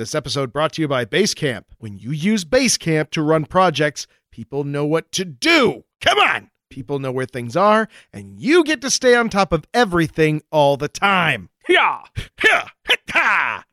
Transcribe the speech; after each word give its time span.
This 0.00 0.14
episode 0.14 0.50
brought 0.50 0.72
to 0.72 0.80
you 0.80 0.88
by 0.88 1.04
Basecamp. 1.04 1.64
When 1.76 1.98
you 1.98 2.10
use 2.10 2.46
Basecamp 2.46 3.10
to 3.10 3.20
run 3.20 3.44
projects, 3.44 4.06
people 4.32 4.64
know 4.64 4.86
what 4.86 5.12
to 5.12 5.26
do. 5.26 5.84
Come 6.00 6.18
on! 6.18 6.48
People 6.70 6.98
know 6.98 7.12
where 7.12 7.26
things 7.26 7.54
are, 7.54 7.86
and 8.10 8.40
you 8.40 8.64
get 8.64 8.80
to 8.80 8.90
stay 8.90 9.14
on 9.14 9.28
top 9.28 9.52
of 9.52 9.66
everything 9.74 10.40
all 10.50 10.78
the 10.78 10.88
time. 10.88 11.50
Yeah! 11.68 12.00
Yeah! 12.42 12.68
Ha! 13.10 13.64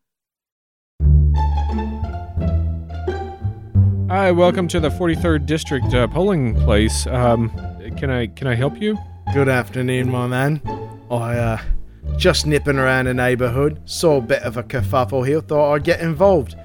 Hi, 4.09 4.29
welcome 4.33 4.67
to 4.67 4.81
the 4.81 4.89
43rd 4.89 5.46
District 5.46 5.94
uh, 5.94 6.07
polling 6.07 6.55
place. 6.55 7.07
Um, 7.07 7.49
can 7.96 8.09
I 8.09 8.28
can 8.28 8.47
I 8.47 8.55
help 8.55 8.81
you? 8.81 8.97
Good 9.33 9.47
afternoon, 9.47 10.12
my 10.12 10.28
man. 10.28 10.62
I, 11.09 11.37
uh, 11.37 11.62
just 12.15 12.46
nipping 12.46 12.78
around 12.78 13.05
the 13.05 13.13
neighbourhood, 13.13 13.81
saw 13.85 14.17
a 14.17 14.21
bit 14.21 14.42
of 14.44 14.58
a 14.58 14.63
kerfuffle 14.63 15.26
here, 15.28 15.42
thought 15.42 15.73
I'd 15.73 15.83
get 15.83 15.99
involved. 15.99 16.55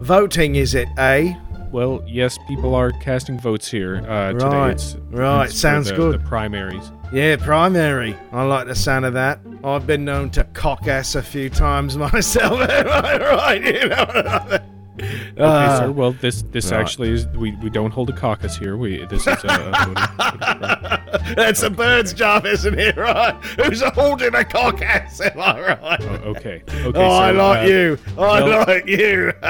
Voting, 0.00 0.56
is 0.56 0.74
it, 0.74 0.88
eh? 0.98 1.34
Well, 1.72 2.02
yes, 2.06 2.36
people 2.48 2.74
are 2.74 2.90
casting 2.90 3.38
votes 3.38 3.70
here 3.70 4.04
uh, 4.08 4.32
today. 4.32 4.44
Right, 4.46 4.70
It's, 4.72 4.96
right, 5.10 5.44
it's 5.44 5.58
sounds 5.58 5.88
the, 5.88 5.96
good. 5.96 6.20
The 6.20 6.26
primaries. 6.26 6.90
Yeah, 7.12 7.36
primary. 7.36 8.16
I 8.32 8.42
like 8.44 8.66
the 8.66 8.74
sound 8.74 9.04
of 9.04 9.14
that. 9.14 9.40
I've 9.62 9.86
been 9.86 10.04
known 10.04 10.30
to 10.30 10.44
cock 10.44 10.86
ass 10.88 11.14
a 11.14 11.22
few 11.22 11.48
times 11.48 11.96
myself. 12.12 12.60
right, 12.68 13.20
right, 13.20 13.64
you 13.64 13.88
know. 13.88 14.58
Okay, 14.98 15.32
Uh, 15.38 15.78
sir. 15.78 15.90
Well, 15.92 16.12
this 16.12 16.42
this 16.50 16.70
right. 16.72 16.80
actually 16.80 17.10
is 17.12 17.26
we, 17.28 17.52
we 17.62 17.70
don't 17.70 17.90
hold 17.92 18.10
a 18.10 18.12
caucus 18.12 18.56
here. 18.56 18.76
We 18.76 19.04
this 19.06 19.26
is 19.26 19.44
a, 19.44 19.46
a 19.48 19.86
voting, 19.86 19.94
voting 19.94 20.38
process. 20.40 21.34
That's 21.36 21.62
a 21.62 21.70
bird's 21.70 22.12
job, 22.12 22.44
isn't 22.44 22.78
it? 22.78 22.96
Right? 22.96 23.34
Who's 23.64 23.80
holding 23.82 24.34
a 24.34 24.38
ass? 24.38 25.20
Am 25.24 25.40
I 25.40 25.60
right? 25.60 26.00
Oh, 26.02 26.06
okay. 26.30 26.62
Okay. 26.68 26.92
oh, 26.98 27.10
I 27.10 27.30
like 27.30 27.64
uh, 27.64 27.70
you. 27.70 27.98
I 28.18 28.42
well- 28.42 28.66
like 28.66 28.86
you. 28.86 29.32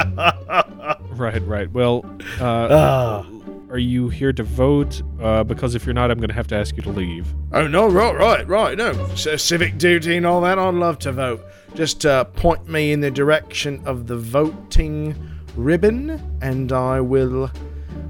Right, 1.11 1.45
right. 1.45 1.71
Well, 1.71 2.03
uh, 2.39 2.67
Ah. 2.71 3.25
are 3.69 3.77
you 3.77 4.09
here 4.09 4.33
to 4.33 4.43
vote? 4.43 5.03
Uh, 5.21 5.43
because 5.43 5.75
if 5.75 5.85
you're 5.85 5.93
not, 5.93 6.09
I'm 6.09 6.17
going 6.17 6.29
to 6.29 6.33
have 6.35 6.47
to 6.47 6.55
ask 6.55 6.75
you 6.75 6.81
to 6.83 6.89
leave. 6.89 7.27
Oh 7.51 7.67
no! 7.67 7.87
Right, 7.87 8.15
right, 8.15 8.47
right. 8.47 8.75
No, 8.77 8.93
C- 9.15 9.37
civic 9.37 9.77
duty 9.77 10.17
and 10.17 10.25
all 10.25 10.41
that. 10.41 10.57
I'd 10.57 10.73
love 10.73 10.97
to 10.99 11.11
vote. 11.11 11.43
Just 11.75 12.05
uh, 12.05 12.23
point 12.23 12.67
me 12.67 12.91
in 12.91 13.01
the 13.01 13.11
direction 13.11 13.81
of 13.85 14.07
the 14.07 14.17
voting 14.17 15.15
ribbon, 15.55 16.21
and 16.41 16.71
I 16.71 17.01
will 17.01 17.51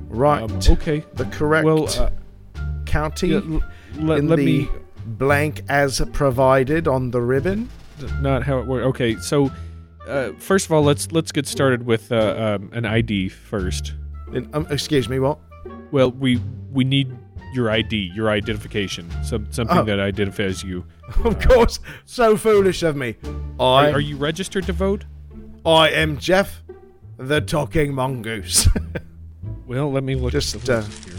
write 0.09 0.43
Um, 0.43 0.59
okay. 0.69 1.03
the 1.15 1.25
correct 1.25 1.65
Well, 1.65 1.87
uh, 1.99 2.09
county 2.85 3.29
yeah, 3.29 3.37
l- 3.37 3.61
let, 3.97 4.19
in 4.19 4.27
let 4.27 4.37
the 4.37 4.45
me 4.45 4.69
blank 5.05 5.61
as 5.69 6.01
provided 6.13 6.87
on 6.87 7.11
the 7.11 7.21
ribbon. 7.21 7.69
not 8.21 8.43
how 8.43 8.59
it 8.59 8.65
works. 8.67 8.85
Okay, 8.87 9.15
so 9.17 9.51
uh, 10.07 10.31
first 10.39 10.65
of 10.65 10.71
all, 10.71 10.83
let's 10.83 11.11
let's 11.11 11.31
get 11.31 11.47
started 11.47 11.85
with 11.85 12.11
uh, 12.11 12.57
um, 12.59 12.69
an 12.73 12.85
ID 12.85 13.29
first. 13.29 13.93
And, 14.33 14.53
um, 14.55 14.65
excuse 14.69 15.07
me, 15.09 15.19
what? 15.19 15.37
Well, 15.91 16.11
we 16.11 16.41
we 16.71 16.83
need 16.83 17.15
your 17.53 17.69
ID, 17.69 18.11
your 18.15 18.29
identification, 18.29 19.09
some 19.23 19.45
something 19.51 19.77
Oh. 19.79 19.83
that 19.83 19.99
identifies 19.99 20.63
you. 20.63 20.85
Of 21.25 21.39
course, 21.41 21.79
so 22.05 22.37
foolish 22.37 22.83
of 22.83 22.95
me. 22.95 23.15
Are, 23.59 23.89
are 23.91 23.99
you 23.99 24.15
registered 24.15 24.65
to 24.67 24.73
vote? 24.73 25.03
I 25.65 25.89
am 25.89 26.17
Jeff, 26.17 26.63
the 27.27 27.41
talking 27.41 27.93
mongoose. 27.93 28.67
Well, 29.67 29.89
let 29.89 30.03
me 30.03 30.15
look. 30.15 30.33
Just, 30.33 30.53
at 30.53 30.61
the 30.63 30.77
uh, 30.79 30.81
here. 30.81 31.13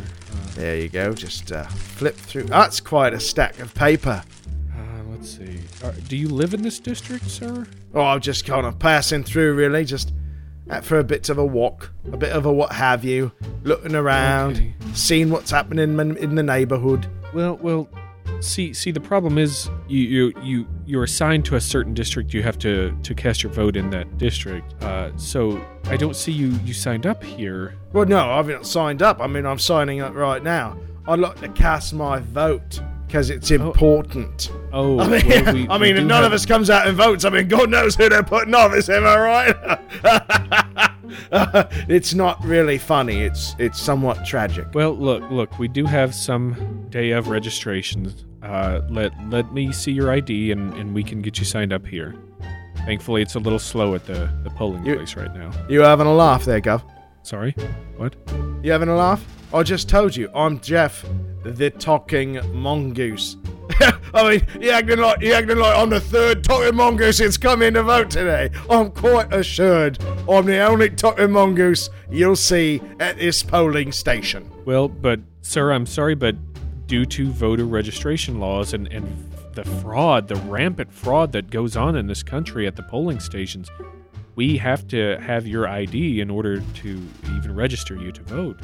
there 0.57 0.77
you 0.77 0.91
go. 0.91 1.15
Just 1.15 1.51
uh, 1.53 1.65
flip 1.65 2.15
through. 2.15 2.43
That's 2.43 2.81
quite 2.81 3.15
a 3.15 3.21
stack 3.21 3.59
of 3.61 3.75
paper. 3.75 4.23
Uh, 4.71 5.03
let's 5.11 5.39
see. 5.39 5.61
Uh, 5.83 5.93
do 6.07 6.19
you 6.19 6.29
live 6.29 6.53
in 6.53 6.61
this 6.61 6.79
district, 6.79 7.31
sir? 7.31 7.67
Oh, 7.95 8.03
I'm 8.03 8.21
just 8.21 8.45
kind 8.45 8.67
of 8.67 8.79
passing 8.79 9.25
through, 9.25 9.55
really. 9.55 9.87
Just 9.87 10.13
out 10.69 10.85
for 10.85 10.99
a 10.99 11.05
bit 11.05 11.31
of 11.31 11.39
a 11.39 11.47
walk, 11.47 11.93
a 12.13 12.17
bit 12.19 12.33
of 12.33 12.45
a 12.45 12.53
what 12.53 12.73
have 12.73 13.05
you, 13.05 13.33
looking 13.63 13.95
around, 13.95 14.57
Okay. 14.57 14.75
seeing 14.93 15.31
what's 15.31 15.51
happening 15.51 15.99
in, 15.99 16.17
in 16.19 16.35
the 16.35 16.43
neighborhood. 16.43 17.07
Well, 17.33 17.57
well, 17.57 17.89
see, 18.41 18.73
see, 18.73 18.91
the 18.91 19.01
problem 19.01 19.39
is 19.39 19.71
you 19.89 20.01
you 20.01 20.33
you 20.43 20.67
you're 20.87 21.05
assigned 21.05 21.45
to 21.47 21.57
a 21.57 21.61
certain 21.61 21.95
district. 21.95 22.35
You 22.35 22.43
have 22.43 22.59
to 22.61 22.97
to 23.03 23.15
cast 23.15 23.43
your 23.43 23.53
vote 23.53 23.77
in 23.77 23.91
that 23.91 24.19
district. 24.19 24.83
Uh, 24.83 25.17
so 25.17 25.65
I 25.85 25.97
don't 25.97 26.17
see 26.17 26.33
you 26.33 26.49
you 26.65 26.73
signed 26.73 27.07
up 27.07 27.23
here. 27.23 27.75
Well, 27.93 28.07
no, 28.07 28.31
I've 28.31 28.49
not 28.49 28.67
signed 28.67 29.03
up. 29.03 29.21
I 29.21 29.27
mean, 29.27 29.47
I'm 29.47 29.59
signing 29.59 30.01
up 30.01 30.15
right 30.15 30.43
now. 30.43 30.79
I'd 31.07 31.19
like 31.19 31.41
to 31.41 31.49
cast 31.49 31.95
my 31.95 32.21
vote 32.21 32.81
because 33.13 33.29
it's 33.29 33.51
important. 33.51 34.51
Oh, 34.73 34.99
I 34.99 35.07
mean, 35.07 35.29
well, 35.29 35.53
we- 35.55 35.69
I 35.69 35.77
mean 35.77 35.97
if 35.99 36.05
none 36.05 36.23
have- 36.23 36.33
of 36.33 36.33
us 36.33 36.47
comes 36.47 36.71
out 36.71 36.87
and 36.87 36.97
votes, 36.97 37.27
I 37.27 37.29
mean, 37.29 37.47
God 37.47 37.69
knows 37.69 37.95
who 37.95 38.09
they're 38.09 38.23
putting 38.23 38.55
office. 38.55 38.89
Am 38.89 39.05
I 39.05 39.19
right? 39.19 40.91
it's 41.91 42.15
not 42.15 42.43
really 42.43 42.79
funny. 42.79 43.21
It's 43.21 43.55
it's 43.59 43.79
somewhat 43.79 44.25
tragic. 44.25 44.67
Well, 44.73 44.93
look, 44.97 45.31
look, 45.31 45.59
we 45.59 45.69
do 45.69 45.85
have 45.85 46.15
some 46.15 46.87
day 46.89 47.11
of 47.11 47.29
registrations. 47.29 48.25
Uh, 48.43 48.81
let 48.89 49.13
let 49.29 49.53
me 49.53 49.73
see 49.73 49.93
your 49.93 50.11
ID 50.11 50.51
and 50.53 50.73
and 50.75 50.95
we 50.95 51.03
can 51.03 51.21
get 51.21 51.39
you 51.39 51.45
signed 51.45 51.73
up 51.75 51.87
here. 51.87 52.15
Thankfully, 52.87 53.21
it's 53.21 53.35
a 53.35 53.41
little 53.41 53.59
slow 53.59 53.95
at 53.95 54.07
the 54.07 54.31
the 54.43 54.49
polling 54.51 54.87
You- 54.87 54.97
place 54.97 55.17
right 55.17 55.35
now. 55.35 55.51
You 55.69 55.83
having 55.83 56.07
a 56.07 56.15
laugh 56.15 56.47
there, 56.47 56.63
Gov? 56.63 56.83
Sorry, 57.25 57.55
what? 57.99 58.17
You 58.63 58.73
having 58.73 58.89
a 58.89 58.97
laugh? 58.97 59.23
I 59.55 59.63
just 59.63 59.87
told 59.87 60.17
you, 60.17 60.31
I'm 60.35 60.61
Jeff, 60.61 61.05
the 61.43 61.69
talking 61.69 62.41
mongoose. 62.55 63.37
I 64.15 64.31
mean, 64.31 64.47
you're 64.59 64.73
acting 64.73 64.99
like 64.99 65.21
you're 65.21 65.37
acting 65.37 65.59
like 65.59 65.77
I'm 65.77 65.91
the 65.91 66.01
third 66.01 66.43
talking 66.43 66.75
mongoose 66.75 67.19
that's 67.19 67.37
come 67.37 67.61
in 67.61 67.75
to 67.75 67.83
vote 67.83 68.09
today. 68.09 68.51
I'm 68.71 68.91
quite 68.91 69.31
assured 69.33 70.03
I'm 70.27 70.47
the 70.47 70.59
only 70.61 70.89
talking 70.89 71.33
mongoose 71.33 71.91
you'll 72.11 72.37
see 72.37 72.81
at 72.99 73.19
this 73.19 73.43
polling 73.43 73.93
station. 73.93 74.51
Well, 74.65 74.89
but 74.89 75.21
sir, 75.43 75.71
I'm 75.73 75.85
sorry, 75.85 76.15
but 76.15 76.35
due 76.87 77.05
to 77.05 77.31
voter 77.31 77.67
registration 77.67 78.41
laws 78.41 78.73
and, 78.73 78.89
and 78.89 79.33
the 79.53 79.65
fraud, 79.65 80.29
the 80.29 80.37
rampant 80.37 80.91
fraud 80.91 81.33
that 81.33 81.51
goes 81.51 81.77
on 81.77 81.95
in 81.95 82.07
this 82.07 82.23
country 82.23 82.67
at 82.67 82.77
the 82.77 82.83
polling 82.85 83.21
stations, 83.21 83.71
we 84.35 84.57
have 84.57 84.89
to 84.89 85.19
have 85.21 85.47
your 85.47 85.69
ID 85.69 86.23
in 86.23 86.31
order 86.31 86.63
to 86.77 87.07
even 87.37 87.55
register 87.55 87.97
you 87.97 88.13
to 88.13 88.23
vote. 88.23 88.59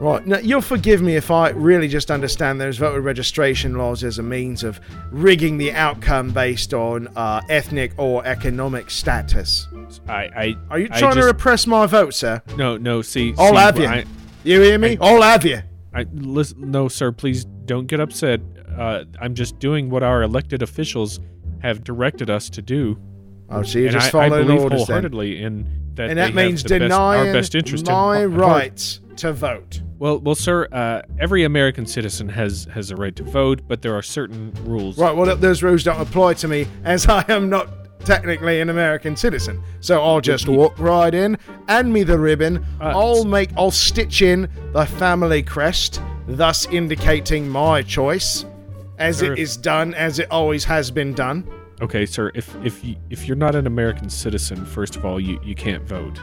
Right, 0.00 0.24
now 0.24 0.38
you'll 0.38 0.60
forgive 0.60 1.02
me 1.02 1.16
if 1.16 1.30
I 1.30 1.50
really 1.50 1.88
just 1.88 2.10
understand 2.10 2.60
those 2.60 2.78
voter 2.78 3.00
registration 3.00 3.76
laws 3.76 4.04
as 4.04 4.18
a 4.18 4.22
means 4.22 4.62
of 4.62 4.78
rigging 5.10 5.58
the 5.58 5.72
outcome 5.72 6.30
based 6.30 6.72
on 6.72 7.08
uh, 7.16 7.40
ethnic 7.48 7.92
or 7.96 8.24
economic 8.24 8.90
status. 8.90 9.66
I, 10.08 10.12
I 10.12 10.56
Are 10.70 10.78
you 10.78 10.88
I 10.92 11.00
trying 11.00 11.16
to 11.16 11.24
repress 11.24 11.66
my 11.66 11.86
vote, 11.86 12.14
sir? 12.14 12.40
no, 12.56 12.76
no. 12.76 13.02
See, 13.02 13.34
I'll 13.36 13.50
see, 13.50 13.56
have 13.56 13.78
you. 13.78 13.86
I, 13.86 14.04
You 14.44 14.60
hear 14.60 14.78
me? 14.78 14.98
I'll 15.00 15.20
have 15.22 15.44
you. 15.44 15.62
I 15.92 16.06
listen. 16.12 16.70
No, 16.70 16.86
sir. 16.86 17.10
Please 17.10 17.44
don't 17.64 17.86
get 17.86 17.98
upset. 17.98 18.40
Uh, 18.76 19.02
I'm 19.20 19.34
just 19.34 19.58
doing 19.58 19.90
what 19.90 20.04
our 20.04 20.22
elected 20.22 20.62
officials 20.62 21.18
have 21.60 21.82
directed 21.82 22.30
us 22.30 22.48
to 22.50 22.62
do, 22.62 22.96
Oh, 23.50 23.64
so 23.64 23.80
and 23.80 23.90
just 23.90 24.14
I, 24.14 24.26
I 24.26 24.28
believe 24.28 24.60
orders 24.60 24.86
then. 24.86 24.86
wholeheartedly 24.86 25.42
in 25.42 25.66
that. 25.94 26.10
And 26.10 26.18
that 26.20 26.34
means 26.34 26.62
best, 26.62 26.68
denying 26.68 27.26
our 27.28 27.32
best 27.34 27.56
interest 27.56 27.86
my 27.86 28.22
in 28.22 28.34
rights 28.36 29.00
to 29.16 29.32
vote. 29.32 29.80
Well, 29.98 30.18
well, 30.20 30.34
sir. 30.34 30.68
Uh, 30.70 31.02
every 31.18 31.44
American 31.44 31.86
citizen 31.86 32.28
has 32.28 32.66
has 32.72 32.90
a 32.90 32.96
right 32.96 33.14
to 33.16 33.24
vote, 33.24 33.62
but 33.66 33.82
there 33.82 33.94
are 33.94 34.02
certain 34.02 34.52
rules. 34.64 34.96
Right, 34.98 35.14
well, 35.14 35.34
those 35.36 35.62
rules 35.62 35.82
don't 35.82 36.00
apply 36.00 36.34
to 36.34 36.48
me 36.48 36.66
as 36.84 37.08
I 37.08 37.24
am 37.28 37.48
not 37.50 37.68
technically 38.04 38.60
an 38.60 38.70
American 38.70 39.16
citizen. 39.16 39.60
So 39.80 40.02
I'll 40.02 40.20
just 40.20 40.48
walk 40.48 40.78
right 40.78 41.12
in, 41.12 41.36
hand 41.68 41.92
me 41.92 42.04
the 42.04 42.18
ribbon, 42.18 42.64
Uh, 42.80 42.92
I'll 42.96 43.24
make, 43.24 43.50
I'll 43.56 43.72
stitch 43.72 44.22
in 44.22 44.48
the 44.72 44.86
family 44.86 45.42
crest, 45.42 46.00
thus 46.28 46.66
indicating 46.66 47.48
my 47.48 47.82
choice, 47.82 48.44
as 48.98 49.18
Sir, 49.18 49.32
it 49.32 49.38
is 49.40 49.56
done, 49.56 49.94
as 49.94 50.20
it 50.20 50.30
always 50.30 50.64
has 50.64 50.90
been 50.92 51.12
done. 51.12 51.44
Okay, 51.80 52.06
sir. 52.06 52.30
If 52.34 52.54
if 52.64 52.84
you, 52.84 52.96
if 53.10 53.26
you're 53.28 53.36
not 53.36 53.54
an 53.54 53.66
American 53.66 54.10
citizen, 54.10 54.64
first 54.64 54.96
of 54.96 55.04
all, 55.04 55.20
you 55.20 55.40
you 55.44 55.54
can't 55.54 55.84
vote. 55.84 56.18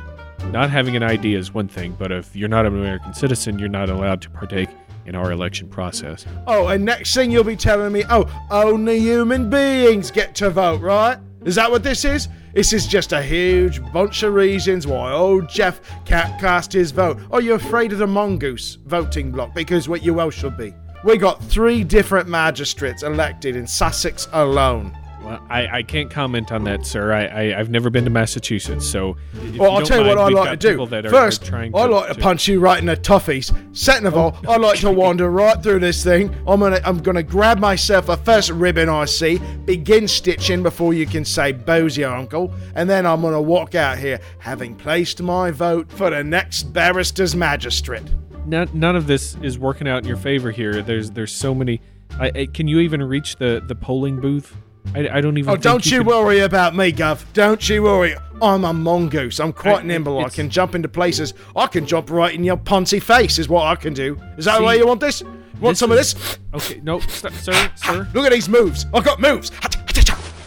Not 0.51 0.69
having 0.69 0.95
an 0.95 1.03
ID 1.03 1.35
is 1.35 1.53
one 1.53 1.67
thing, 1.67 1.95
but 1.97 2.11
if 2.11 2.35
you're 2.35 2.49
not 2.49 2.65
an 2.65 2.73
American 2.77 3.13
citizen, 3.13 3.59
you're 3.59 3.67
not 3.69 3.89
allowed 3.89 4.21
to 4.21 4.29
partake 4.29 4.69
in 5.05 5.15
our 5.15 5.31
election 5.31 5.67
process. 5.67 6.25
Oh, 6.47 6.67
and 6.67 6.83
next 6.83 7.13
thing 7.13 7.31
you'll 7.31 7.43
be 7.43 7.55
telling 7.55 7.91
me, 7.91 8.03
oh, 8.09 8.25
only 8.49 8.99
human 8.99 9.49
beings 9.49 10.11
get 10.11 10.35
to 10.35 10.49
vote, 10.49 10.81
right? 10.81 11.17
Is 11.43 11.55
that 11.55 11.69
what 11.69 11.83
this 11.83 12.05
is? 12.05 12.27
This 12.53 12.73
is 12.73 12.87
just 12.87 13.11
a 13.11 13.21
huge 13.21 13.81
bunch 13.91 14.23
of 14.23 14.33
reasons 14.33 14.87
why 14.87 15.11
old 15.11 15.49
Jeff 15.49 15.81
can't 16.05 16.39
cast 16.39 16.71
his 16.71 16.91
vote. 16.91 17.19
Are 17.31 17.41
you 17.41 17.53
afraid 17.53 17.91
of 17.91 17.99
the 17.99 18.07
mongoose 18.07 18.75
voting 18.85 19.31
block? 19.31 19.53
Because 19.53 19.89
what 19.89 20.03
you 20.03 20.13
well 20.13 20.29
should 20.29 20.57
be. 20.57 20.73
We 21.03 21.17
got 21.17 21.43
three 21.43 21.83
different 21.83 22.27
magistrates 22.27 23.03
elected 23.03 23.55
in 23.55 23.67
Sussex 23.67 24.27
alone. 24.31 24.97
Well, 25.25 25.41
I, 25.49 25.77
I 25.79 25.83
can't 25.83 26.11
comment 26.11 26.51
on 26.51 26.65
that, 26.65 26.85
sir. 26.85 27.11
I, 27.11 27.25
I 27.25 27.59
I've 27.59 27.71
never 27.71 27.89
been 27.89 28.03
to 28.03 28.11
Massachusetts, 28.11 28.85
so. 28.85 29.17
Well, 29.57 29.71
I'll 29.71 29.81
tell 29.81 30.01
you 30.01 30.07
what 30.07 30.19
I 30.19 30.27
like 30.29 30.51
to 30.59 30.75
do. 30.75 30.83
are- 30.83 31.09
First, 31.09 31.51
are 31.51 31.57
I 31.57 31.85
like 31.85 32.07
to 32.09 32.13
to- 32.13 32.19
punch 32.19 32.47
you 32.47 32.59
right 32.59 32.77
in 32.77 32.85
the 32.85 32.95
toughies. 32.95 33.51
Second 33.75 34.05
of 34.05 34.15
all, 34.15 34.37
oh, 34.47 34.51
I 34.51 34.57
like 34.57 34.79
to 34.81 34.91
wander 34.91 35.31
right 35.31 35.61
through 35.63 35.79
this 35.79 36.03
thing. 36.03 36.29
I'm 36.47 36.59
gonna, 36.59 36.79
I'm 36.85 36.99
gonna 36.99 37.23
grab 37.23 37.57
myself 37.57 38.07
a 38.09 38.17
first 38.17 38.51
ribbon 38.51 38.87
I 38.87 39.05
see, 39.05 39.39
begin 39.65 40.07
stitching 40.07 40.61
before 40.61 40.93
you 40.93 41.07
can 41.07 41.25
say 41.25 41.53
"Bozy, 41.53 42.07
uncle," 42.07 42.53
and 42.75 42.87
then 42.87 43.07
I'm 43.07 43.21
gonna 43.21 43.41
walk 43.41 43.73
out 43.73 43.97
here, 43.97 44.19
having 44.37 44.75
placed 44.75 45.23
my 45.23 45.49
vote 45.49 45.91
for 45.91 46.11
the 46.11 46.23
next 46.23 46.71
barrister's 46.71 47.35
magistrate. 47.35 48.03
None, 48.45 48.69
none 48.75 48.95
of 48.95 49.07
this 49.07 49.35
is 49.41 49.57
working 49.57 49.87
out 49.87 50.03
in 50.03 50.07
your 50.07 50.17
favor 50.17 50.51
here. 50.51 50.83
There's 50.83 51.09
there's 51.09 51.33
so 51.33 51.55
many. 51.55 51.81
I, 52.19 52.31
I, 52.35 52.45
can 52.45 52.67
you 52.67 52.77
even 52.79 53.01
reach 53.01 53.37
the, 53.37 53.63
the 53.67 53.73
polling 53.73 54.21
booth? 54.21 54.55
I, 54.93 55.17
I 55.17 55.21
don't 55.21 55.37
even. 55.37 55.51
Oh, 55.51 55.55
don't 55.57 55.85
you 55.85 55.99
could- 55.99 56.07
worry 56.07 56.39
about 56.39 56.75
me, 56.75 56.91
Gov. 56.91 57.23
Don't 57.33 57.67
you 57.67 57.83
worry. 57.83 58.15
I'm 58.41 58.63
a 58.65 58.73
mongoose. 58.73 59.39
I'm 59.39 59.53
quite 59.53 59.79
I- 59.79 59.83
nimble. 59.83 60.23
I 60.23 60.29
can 60.29 60.49
jump 60.49 60.75
into 60.75 60.87
places. 60.89 61.33
I 61.55 61.67
can 61.67 61.85
jump 61.85 62.09
right 62.09 62.33
in 62.33 62.43
your 62.43 62.57
poncy 62.57 63.01
face, 63.01 63.39
is 63.39 63.47
what 63.49 63.65
I 63.65 63.75
can 63.75 63.93
do. 63.93 64.19
Is 64.37 64.45
that 64.45 64.59
the 64.59 64.63
way 64.65 64.77
you 64.77 64.85
want 64.87 64.99
this? 64.99 65.21
You 65.21 65.27
want 65.61 65.71
this 65.73 65.79
some 65.79 65.91
of 65.91 65.97
this? 65.97 66.37
Okay, 66.53 66.79
no, 66.83 66.99
st- 66.99 67.33
sir, 67.35 67.71
sir, 67.75 68.07
Look 68.13 68.25
at 68.25 68.31
these 68.33 68.49
moves. 68.49 68.85
I've 68.93 69.03
got 69.05 69.19
moves. 69.21 69.51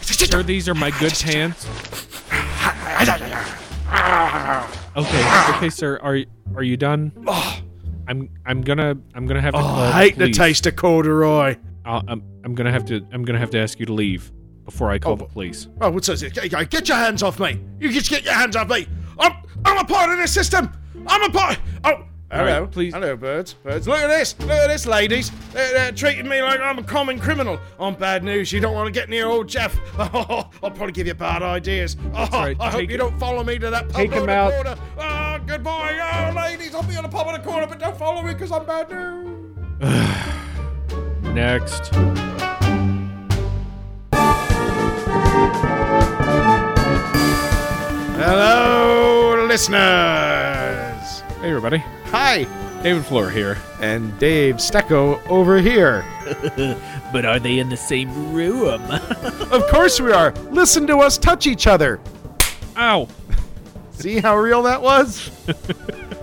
sir. 0.01 0.43
These 0.43 0.69
are 0.69 0.75
my 0.75 0.91
good 0.99 1.13
pants. 1.13 1.65
Okay, 4.97 5.51
okay, 5.55 5.69
sir. 5.69 5.99
Are 6.01 6.19
are 6.55 6.63
you 6.63 6.77
done? 6.77 7.11
I'm 8.07 8.29
I'm 8.45 8.61
gonna 8.61 8.97
I'm 9.15 9.25
gonna 9.25 9.41
have 9.41 9.53
to. 9.53 9.59
Oh, 9.59 9.63
call 9.63 9.79
I 9.79 9.91
hate 10.03 10.15
the 10.17 10.25
police. 10.25 10.37
taste 10.37 10.67
of 10.67 10.75
corduroy. 10.75 11.55
I'll, 11.89 12.03
I'm 12.07 12.23
I'm 12.43 12.53
gonna 12.53 12.71
have 12.71 12.85
to 12.85 13.05
I'm 13.11 13.25
gonna 13.25 13.39
have 13.39 13.49
to 13.51 13.59
ask 13.59 13.79
you 13.79 13.85
to 13.87 13.93
leave 13.93 14.31
before 14.63 14.91
I 14.91 14.99
call 14.99 15.13
oh, 15.13 15.15
the 15.15 15.25
police. 15.25 15.67
Oh, 15.81 15.89
what's 15.89 16.07
this? 16.07 16.21
Get 16.21 16.69
get 16.69 16.87
your 16.87 16.97
hands 16.97 17.23
off 17.23 17.39
me. 17.39 17.59
You 17.79 17.91
just 17.91 18.11
get 18.11 18.23
your 18.23 18.35
hands 18.35 18.55
off 18.55 18.69
me. 18.69 18.87
I'm, 19.17 19.33
I'm 19.65 19.79
a 19.79 19.83
part 19.83 20.11
of 20.11 20.17
this 20.17 20.31
system. 20.31 20.71
I'm 21.07 21.23
a 21.23 21.29
part. 21.31 21.59
Oh, 21.83 22.05
hello. 22.31 22.61
right, 22.61 22.71
please. 22.71 22.93
Hello, 22.93 23.17
birds. 23.17 23.53
Birds. 23.53 23.87
Look 23.87 23.97
at 23.97 24.07
this. 24.07 24.39
Look 24.39 24.51
at 24.51 24.67
this, 24.67 24.85
ladies. 24.85 25.31
They're, 25.51 25.73
they're 25.73 25.91
treating 25.91 26.27
me 26.27 26.43
like 26.43 26.59
I'm 26.59 26.77
a 26.77 26.83
common 26.83 27.19
criminal. 27.19 27.59
I'm 27.79 27.95
bad 27.95 28.23
news. 28.23 28.51
You 28.51 28.59
don't 28.59 28.75
want 28.75 28.85
to 28.85 28.97
get 28.97 29.09
near 29.09 29.25
old 29.25 29.47
Jeff. 29.47 29.77
Oh, 29.99 30.49
I'll 30.63 30.71
probably 30.71 30.91
give 30.91 31.07
you 31.07 31.15
bad 31.15 31.41
ideas. 31.41 31.97
Oh, 32.13 32.27
right, 32.31 32.55
I 32.59 32.69
hope 32.69 32.81
take- 32.81 32.91
you 32.91 32.97
don't 32.97 33.17
follow 33.19 33.43
me 33.43 33.57
to 33.57 33.71
that 33.71 33.89
pub 33.89 33.95
take 33.95 34.11
him 34.11 34.27
the 34.27 34.31
out. 34.31 34.53
corner. 34.53 34.75
Oh, 34.77 35.01
ah, 35.01 35.39
goodbye. 35.45 36.29
Oh, 36.29 36.35
ladies. 36.35 36.75
I'll 36.75 36.83
be 36.83 36.95
on 36.95 37.03
the 37.03 37.09
pub 37.09 37.27
on 37.27 37.33
the 37.33 37.39
corner, 37.39 37.65
but 37.65 37.79
don't 37.79 37.97
follow 37.97 38.21
me 38.21 38.33
because 38.33 38.51
I'm 38.51 38.65
bad 38.65 38.91
news. 38.91 40.25
Next. 41.33 41.91
Hello, 48.17 49.45
listeners. 49.47 49.79
Hey 51.41 51.49
everybody, 51.49 51.77
Hi. 52.07 52.45
David 52.83 53.05
Flora 53.05 53.31
here. 53.31 53.57
And 53.81 54.17
Dave 54.19 54.55
Stecco 54.55 55.25
over 55.27 55.57
here. 55.59 56.03
But 57.11 57.25
are 57.25 57.39
they 57.39 57.57
in 57.57 57.69
the 57.69 57.77
same 57.77 58.33
room? 58.33 58.83
Of 59.51 59.67
course 59.69 59.99
we 59.99 60.11
are. 60.11 60.31
Listen 60.51 60.85
to 60.87 60.97
us 60.97 61.17
touch 61.17 61.47
each 61.47 61.65
other. 61.65 61.99
Ow! 62.77 63.07
See 63.91 64.19
how 64.19 64.37
real 64.37 64.61
that 64.63 64.81
was? 64.81 65.31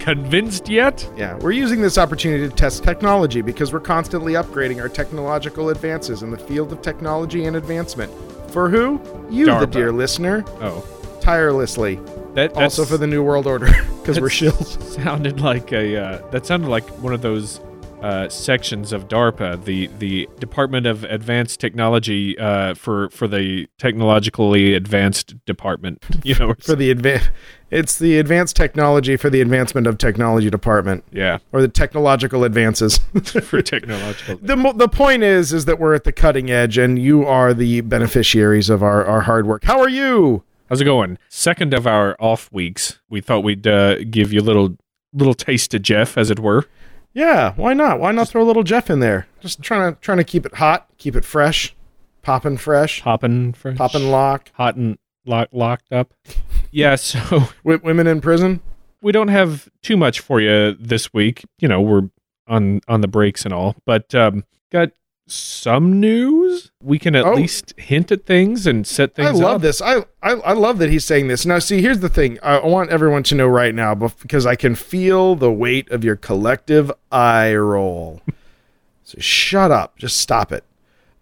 Convinced 0.00 0.68
yet? 0.68 1.08
Yeah, 1.16 1.36
we're 1.36 1.52
using 1.52 1.80
this 1.82 1.98
opportunity 1.98 2.48
to 2.48 2.54
test 2.54 2.82
technology 2.82 3.42
because 3.42 3.72
we're 3.72 3.80
constantly 3.80 4.32
upgrading 4.32 4.80
our 4.80 4.88
technological 4.88 5.68
advances 5.68 6.22
in 6.22 6.30
the 6.30 6.38
field 6.38 6.72
of 6.72 6.80
technology 6.82 7.44
and 7.44 7.56
advancement. 7.56 8.10
For 8.50 8.68
who? 8.68 9.00
You, 9.30 9.46
the 9.46 9.66
dear 9.66 9.92
listener, 9.92 10.42
Oh, 10.60 10.84
tirelessly. 11.20 12.00
that 12.34 12.54
Also 12.54 12.84
for 12.84 12.96
the 12.96 13.06
New 13.06 13.22
World 13.22 13.46
Order, 13.46 13.66
because 14.00 14.18
we're 14.20 14.28
shills. 14.28 14.80
sounded 15.04 15.40
like 15.40 15.70
a 15.72 15.96
uh, 15.96 16.30
that 16.30 16.46
sounded 16.46 16.68
like 16.68 16.88
one 17.00 17.12
of 17.12 17.20
those 17.22 17.60
uh, 18.02 18.28
sections 18.28 18.92
of 18.92 19.08
DARPA, 19.08 19.64
the 19.64 19.88
the 19.98 20.28
Department 20.38 20.86
of 20.86 21.04
Advanced 21.04 21.60
Technology 21.60 22.38
uh, 22.38 22.74
for 22.74 23.10
for 23.10 23.28
the 23.28 23.68
technologically 23.78 24.74
advanced 24.74 25.44
department. 25.44 26.04
You 26.22 26.34
know, 26.34 26.54
For 26.60 26.76
the 26.76 26.94
advan 26.94 27.28
it's 27.70 27.98
the 27.98 28.18
advanced 28.18 28.56
technology 28.56 29.16
for 29.16 29.30
the 29.30 29.40
advancement 29.40 29.86
of 29.86 29.96
technology 29.96 30.50
department, 30.50 31.04
yeah, 31.12 31.38
or 31.52 31.62
the 31.62 31.68
technological 31.68 32.44
advances. 32.44 32.98
for 33.42 33.62
technological. 33.62 34.36
the 34.42 34.72
the 34.76 34.88
point 34.88 35.22
is 35.22 35.52
is 35.52 35.64
that 35.64 35.78
we're 35.78 35.94
at 35.94 36.04
the 36.04 36.12
cutting 36.12 36.50
edge 36.50 36.78
and 36.78 36.98
you 36.98 37.24
are 37.24 37.54
the 37.54 37.80
beneficiaries 37.82 38.68
of 38.68 38.82
our, 38.82 39.04
our 39.04 39.22
hard 39.22 39.46
work. 39.46 39.64
How 39.64 39.80
are 39.80 39.88
you? 39.88 40.44
How's 40.68 40.80
it 40.80 40.84
going? 40.84 41.18
Second 41.28 41.74
of 41.74 41.86
our 41.86 42.16
off 42.20 42.48
weeks, 42.52 43.00
we 43.08 43.20
thought 43.20 43.42
we'd 43.42 43.66
uh, 43.66 44.04
give 44.04 44.32
you 44.32 44.40
a 44.40 44.42
little 44.42 44.76
little 45.12 45.34
taste 45.34 45.74
of 45.74 45.82
Jeff, 45.82 46.16
as 46.18 46.30
it 46.30 46.38
were. 46.38 46.66
Yeah, 47.12 47.54
why 47.56 47.74
not? 47.74 47.98
Why 47.98 48.12
not 48.12 48.28
throw 48.28 48.42
a 48.42 48.44
little 48.46 48.62
Jeff 48.62 48.88
in 48.90 49.00
there? 49.00 49.26
Just 49.40 49.62
trying 49.62 49.92
to 49.94 50.00
trying 50.00 50.18
to 50.18 50.24
keep 50.24 50.46
it 50.46 50.54
hot, 50.54 50.86
keep 50.98 51.16
it 51.16 51.24
fresh, 51.24 51.74
popping 52.22 52.56
fresh, 52.56 53.02
Popping, 53.02 53.52
for 53.52 53.74
popping 53.74 54.10
lock. 54.10 54.50
hot 54.54 54.76
and 54.76 54.96
lock, 55.26 55.48
locked 55.52 55.92
up. 55.92 56.12
Yeah, 56.72 56.94
so 56.94 57.18
W- 57.64 57.80
women 57.82 58.06
in 58.06 58.20
prison. 58.20 58.60
we 59.02 59.10
don't 59.10 59.26
have 59.26 59.68
too 59.82 59.96
much 59.96 60.20
for 60.20 60.40
you 60.40 60.74
this 60.78 61.12
week. 61.12 61.44
You 61.58 61.66
know, 61.66 61.80
we're 61.80 62.08
on 62.46 62.80
on 62.86 63.00
the 63.00 63.08
breaks 63.08 63.44
and 63.44 63.52
all, 63.52 63.74
but 63.84 64.14
um, 64.14 64.44
got 64.70 64.90
some 65.32 66.00
news. 66.00 66.70
We 66.82 66.98
can 66.98 67.14
at 67.14 67.24
Oh. 67.24 67.34
least 67.34 67.74
hint 67.78 68.10
at 68.12 68.26
things 68.26 68.66
and 68.66 68.86
set 68.86 69.14
things. 69.14 69.28
I 69.28 69.32
love 69.32 69.56
up. 69.56 69.62
this. 69.62 69.80
I, 69.80 69.98
I 70.22 70.32
I 70.32 70.52
love 70.52 70.78
that 70.78 70.90
he's 70.90 71.04
saying 71.04 71.28
this. 71.28 71.44
Now, 71.46 71.58
see, 71.58 71.80
here's 71.82 72.00
the 72.00 72.08
thing. 72.08 72.38
I 72.42 72.58
want 72.66 72.90
everyone 72.90 73.22
to 73.24 73.34
know 73.34 73.46
right 73.46 73.74
now, 73.74 73.94
because 73.94 74.46
I 74.46 74.56
can 74.56 74.74
feel 74.74 75.34
the 75.36 75.50
weight 75.52 75.90
of 75.90 76.04
your 76.04 76.16
collective 76.16 76.90
eye 77.12 77.54
roll. 77.54 78.20
so 79.04 79.18
shut 79.20 79.70
up. 79.70 79.96
Just 79.98 80.16
stop 80.18 80.52
it. 80.52 80.64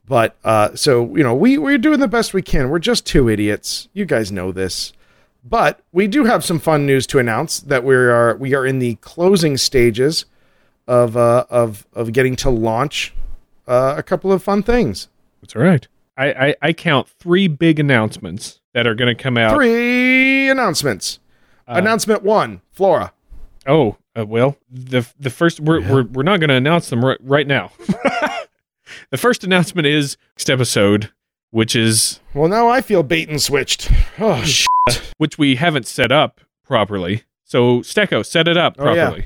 But 0.06 0.36
uh, 0.44 0.74
so 0.74 1.14
you 1.16 1.22
know, 1.22 1.34
we 1.34 1.58
we're 1.58 1.78
doing 1.78 2.00
the 2.00 2.08
best 2.08 2.32
we 2.32 2.42
can. 2.42 2.70
We're 2.70 2.78
just 2.78 3.04
two 3.06 3.28
idiots. 3.28 3.88
You 3.92 4.04
guys 4.06 4.32
know 4.32 4.52
this. 4.52 4.92
But 5.44 5.80
we 5.92 6.08
do 6.08 6.24
have 6.24 6.44
some 6.44 6.58
fun 6.58 6.84
news 6.84 7.06
to 7.08 7.18
announce 7.18 7.60
that 7.60 7.84
we 7.84 7.94
are 7.94 8.36
we 8.36 8.54
are 8.54 8.66
in 8.66 8.78
the 8.80 8.96
closing 8.96 9.56
stages 9.56 10.24
of 10.86 11.16
uh, 11.16 11.44
of 11.50 11.86
of 11.92 12.12
getting 12.12 12.36
to 12.36 12.50
launch 12.50 13.14
uh, 13.68 13.94
a 13.96 14.02
couple 14.02 14.32
of 14.32 14.42
fun 14.42 14.62
things. 14.64 15.08
That's 15.40 15.54
all 15.54 15.62
right. 15.62 15.86
I, 16.16 16.26
I 16.48 16.54
I 16.62 16.72
count 16.72 17.08
three 17.08 17.46
big 17.46 17.78
announcements 17.78 18.60
that 18.74 18.86
are 18.86 18.94
going 18.96 19.14
to 19.14 19.22
come 19.22 19.38
out. 19.38 19.54
Three 19.54 20.48
announcements. 20.48 21.20
Announcement 21.68 22.22
one, 22.22 22.62
Flora. 22.72 23.12
Oh, 23.66 23.98
uh, 24.18 24.24
well, 24.26 24.56
the 24.70 25.06
the 25.20 25.30
first 25.30 25.60
we're 25.60 25.80
we're, 25.80 26.04
we're 26.04 26.22
not 26.22 26.40
going 26.40 26.48
to 26.48 26.56
announce 26.56 26.88
them 26.90 27.04
right, 27.04 27.18
right 27.20 27.46
now. 27.46 27.70
the 29.10 29.18
first 29.18 29.44
announcement 29.44 29.86
is 29.86 30.16
next 30.34 30.50
episode, 30.50 31.12
which 31.50 31.76
is 31.76 32.20
Well, 32.34 32.48
now 32.48 32.68
I 32.68 32.80
feel 32.80 33.02
bait 33.02 33.28
and 33.28 33.40
switched. 33.40 33.90
Oh, 34.18 34.42
sh- 34.42 34.66
which 35.18 35.38
we 35.38 35.56
haven't 35.56 35.86
set 35.86 36.10
up 36.10 36.40
properly. 36.64 37.24
So 37.44 37.80
Stecco, 37.80 38.24
set 38.24 38.48
it 38.48 38.56
up 38.56 38.76
Oh, 38.78 38.92
yeah. 38.92 39.16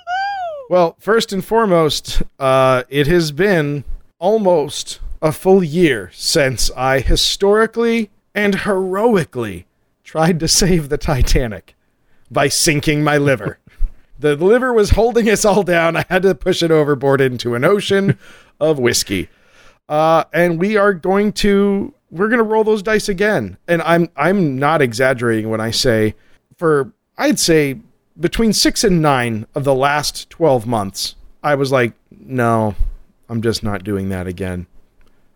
well, 0.69 0.95
first 0.99 1.31
and 1.31 1.43
foremost, 1.43 2.23
uh, 2.39 2.83
it 2.89 3.07
has 3.07 3.31
been 3.31 3.83
almost 4.19 4.99
a 5.21 5.31
full 5.31 5.63
year 5.63 6.11
since 6.13 6.71
I 6.71 6.99
historically 6.99 8.09
and 8.33 8.55
heroically 8.55 9.65
tried 10.03 10.39
to 10.39 10.47
save 10.47 10.89
the 10.89 10.97
Titanic 10.97 11.75
by 12.29 12.47
sinking 12.47 13.03
my 13.03 13.17
liver. 13.17 13.59
the 14.19 14.35
liver 14.35 14.73
was 14.73 14.91
holding 14.91 15.29
us 15.29 15.45
all 15.45 15.63
down. 15.63 15.95
I 15.95 16.05
had 16.09 16.23
to 16.23 16.35
push 16.35 16.63
it 16.63 16.71
overboard 16.71 17.21
into 17.21 17.55
an 17.55 17.63
ocean 17.63 18.17
of 18.59 18.79
whiskey. 18.79 19.29
Uh, 19.87 20.23
and 20.33 20.59
we 20.59 20.77
are 20.77 20.93
going 20.93 21.31
to 21.31 21.93
we're 22.11 22.29
going 22.29 22.39
to 22.39 22.43
roll 22.43 22.63
those 22.63 22.81
dice 22.81 23.09
again. 23.09 23.57
And 23.67 23.81
I'm 23.81 24.09
I'm 24.15 24.57
not 24.57 24.81
exaggerating 24.81 25.49
when 25.49 25.61
I 25.61 25.71
say 25.71 26.15
for 26.57 26.91
I'd 27.17 27.39
say 27.39 27.79
between 28.19 28.53
6 28.53 28.83
and 28.83 29.01
9 29.01 29.45
of 29.55 29.63
the 29.63 29.75
last 29.75 30.29
12 30.29 30.65
months, 30.65 31.15
I 31.43 31.55
was 31.55 31.71
like, 31.71 31.93
no, 32.11 32.75
I'm 33.29 33.41
just 33.41 33.63
not 33.63 33.83
doing 33.83 34.09
that 34.09 34.27
again. 34.27 34.67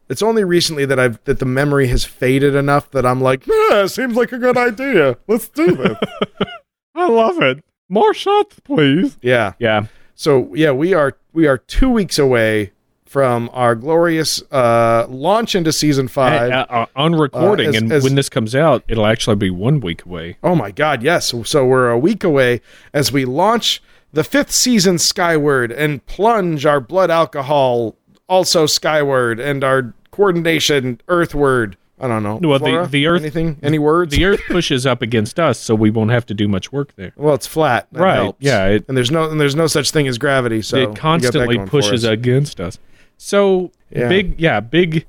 It's 0.09 0.23
only 0.23 0.43
recently 0.43 0.85
that 0.85 0.99
I've 0.99 1.23
that 1.25 1.37
the 1.37 1.45
memory 1.45 1.87
has 1.87 2.03
faded 2.03 2.55
enough 2.55 2.89
that 2.91 3.05
I'm 3.05 3.21
like, 3.21 3.45
yeah, 3.45 3.85
seems 3.85 4.15
like 4.15 4.31
a 4.31 4.39
good 4.39 4.57
idea. 4.57 5.17
Let's 5.27 5.47
do 5.49 5.75
this. 5.75 5.97
I 6.95 7.07
love 7.07 7.39
it. 7.41 7.63
More 7.89 8.13
shots, 8.13 8.59
please. 8.61 9.17
yeah. 9.21 9.53
Yeah. 9.59 9.85
So 10.15 10.53
yeah, 10.55 10.71
we 10.71 10.93
are 10.95 11.15
we 11.31 11.45
are 11.45 11.59
2 11.59 11.89
weeks 11.91 12.17
away 12.17 12.71
from 13.09 13.49
our 13.53 13.73
glorious 13.73 14.41
uh 14.51 15.05
launch 15.09 15.55
into 15.55 15.73
season 15.73 16.07
5. 16.07 16.51
Uh, 16.51 16.65
uh, 16.69 16.85
on 16.95 17.15
recording, 17.15 17.69
as- 17.69 17.75
and 17.75 17.91
as- 17.91 18.03
when 18.03 18.13
this 18.15 18.29
comes 18.29 18.53
out, 18.55 18.83
it'll 18.87 19.07
actually 19.07 19.35
be 19.35 19.49
one 19.49 19.79
week 19.79 20.05
away. 20.05 20.37
Oh 20.43 20.53
my 20.55 20.69
God, 20.71 21.01
yes. 21.01 21.33
So 21.45 21.65
we're 21.65 21.89
a 21.89 21.97
week 21.97 22.23
away 22.23 22.61
as 22.93 23.11
we 23.11 23.25
launch 23.25 23.81
the 24.13 24.23
fifth 24.23 24.51
season 24.51 24.97
skyward 24.99 25.71
and 25.71 26.05
plunge 26.05 26.65
our 26.65 26.79
blood 26.79 27.09
alcohol 27.11 27.95
also 28.27 28.65
skyward 28.67 29.39
and 29.39 29.63
our 29.63 29.93
coordination, 30.11 31.01
earthward. 31.07 31.75
I 32.01 32.07
don't 32.07 32.23
know. 32.23 32.39
Well, 32.41 32.59
the- 32.59 32.65
Flora? 32.65 32.87
the 32.87 33.07
earth- 33.07 33.21
Anything? 33.21 33.57
Any 33.61 33.77
words? 33.79 34.15
The 34.15 34.23
Earth 34.23 34.41
pushes 34.47 34.85
up 34.85 35.01
against 35.01 35.37
us, 35.39 35.59
so 35.59 35.75
we 35.75 35.89
won't 35.89 36.11
have 36.11 36.25
to 36.27 36.33
do 36.33 36.47
much 36.47 36.71
work 36.71 36.93
there. 36.95 37.11
well, 37.17 37.33
it's 37.35 37.47
flat. 37.47 37.87
That 37.91 38.01
Right, 38.01 38.15
helps. 38.15 38.37
yeah, 38.39 38.67
it- 38.67 38.85
and 38.87 38.95
there's 38.95 39.11
no 39.11 39.29
and 39.29 39.41
there's 39.41 39.55
no 39.55 39.67
such 39.67 39.91
thing 39.91 40.07
as 40.07 40.17
gravity. 40.17 40.61
So 40.61 40.77
it 40.77 40.95
constantly 40.95 41.57
pushes 41.59 42.05
us. 42.05 42.11
against 42.11 42.61
us. 42.61 42.77
So 43.21 43.71
Yeah. 43.91 44.07
big, 44.07 44.39
yeah, 44.39 44.59
big, 44.61 45.05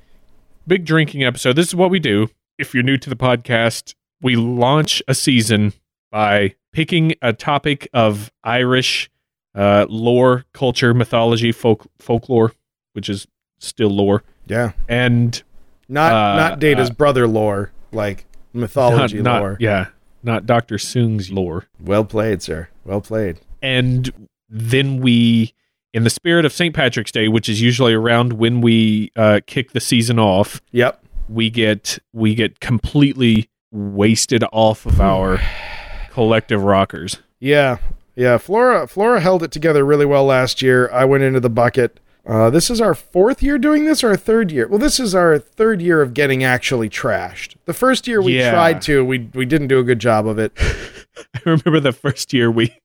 big 0.66 0.84
drinking 0.84 1.22
episode. 1.24 1.54
This 1.56 1.68
is 1.68 1.74
what 1.76 1.90
we 1.90 2.00
do. 2.00 2.28
If 2.58 2.74
you're 2.74 2.82
new 2.82 2.96
to 2.98 3.08
the 3.08 3.16
podcast, 3.16 3.94
we 4.20 4.34
launch 4.36 5.00
a 5.08 5.14
season 5.14 5.72
by 6.10 6.56
picking 6.72 7.14
a 7.22 7.32
topic 7.32 7.88
of 7.94 8.30
Irish 8.44 9.10
uh, 9.54 9.86
lore, 9.88 10.44
culture, 10.52 10.92
mythology, 10.92 11.50
folk, 11.52 11.86
folklore, 11.98 12.52
which 12.92 13.08
is 13.08 13.26
still 13.58 13.90
lore, 13.90 14.22
Yeah, 14.46 14.72
and 14.88 15.42
not 15.88 16.12
Uh, 16.12 16.36
not 16.36 16.58
Data's 16.60 16.90
uh, 16.90 16.94
brother 16.94 17.26
lore, 17.26 17.72
like 17.92 18.26
mythology 18.52 19.16
not, 19.18 19.24
not- 19.24 19.40
lore. 19.40 19.56
yeah, 19.60 19.86
not 20.22 20.46
Doctor 20.46 20.78
Soong's 20.78 21.30
lore. 21.32 21.66
Well 21.80 22.04
played, 22.04 22.42
sir. 22.42 22.68
Well 22.84 23.00
played. 23.00 23.38
and 23.62 24.12
then 24.48 25.00
we 25.00 25.52
in 25.92 26.04
the 26.04 26.10
spirit 26.10 26.44
of 26.44 26.52
st 26.52 26.74
patrick's 26.74 27.10
day 27.12 27.28
which 27.28 27.48
is 27.48 27.60
usually 27.60 27.92
around 27.92 28.34
when 28.34 28.60
we 28.60 29.10
uh, 29.16 29.40
kick 29.46 29.72
the 29.72 29.80
season 29.80 30.18
off 30.18 30.60
Yep. 30.72 31.02
we 31.28 31.50
get 31.50 31.98
we 32.12 32.34
get 32.34 32.60
completely 32.60 33.48
wasted 33.72 34.44
off 34.52 34.86
of 34.86 35.00
our 35.00 35.40
collective 36.10 36.62
rockers 36.62 37.18
Yeah, 37.38 37.78
yeah. 38.16 38.36
Flora 38.38 38.86
Flora 38.86 39.20
held 39.20 39.42
it 39.42 39.50
together 39.52 39.84
really 39.84 40.04
well 40.06 40.24
last 40.24 40.60
year. 40.62 40.90
I 40.92 41.04
went 41.04 41.22
into 41.24 41.40
the 41.40 41.48
bucket. 41.50 42.00
Uh, 42.26 42.50
this 42.50 42.68
is 42.68 42.80
our 42.80 42.94
fourth 42.94 43.42
year 43.42 43.56
doing 43.58 43.86
this, 43.86 44.04
or 44.04 44.10
our 44.10 44.16
third 44.16 44.50
year. 44.52 44.68
Well, 44.68 44.78
this 44.78 45.00
is 45.00 45.14
our 45.14 45.38
third 45.38 45.80
year 45.80 46.02
of 46.02 46.12
getting 46.12 46.44
actually 46.44 46.90
trashed. 46.90 47.54
The 47.64 47.72
first 47.72 48.06
year 48.06 48.20
we 48.20 48.36
Yeah. 48.38 48.50
tried 48.50 48.82
to, 48.82 49.02
we 49.04 49.30
we 49.32 49.46
didn't 49.46 49.68
do 49.68 49.78
a 49.78 49.84
good 49.84 49.98
job 50.00 50.26
of 50.26 50.38
it. 50.38 50.52
i 51.34 51.40
remember 51.46 51.80
the 51.80 51.92
first 51.92 52.32
year 52.32 52.50
we 52.50 52.76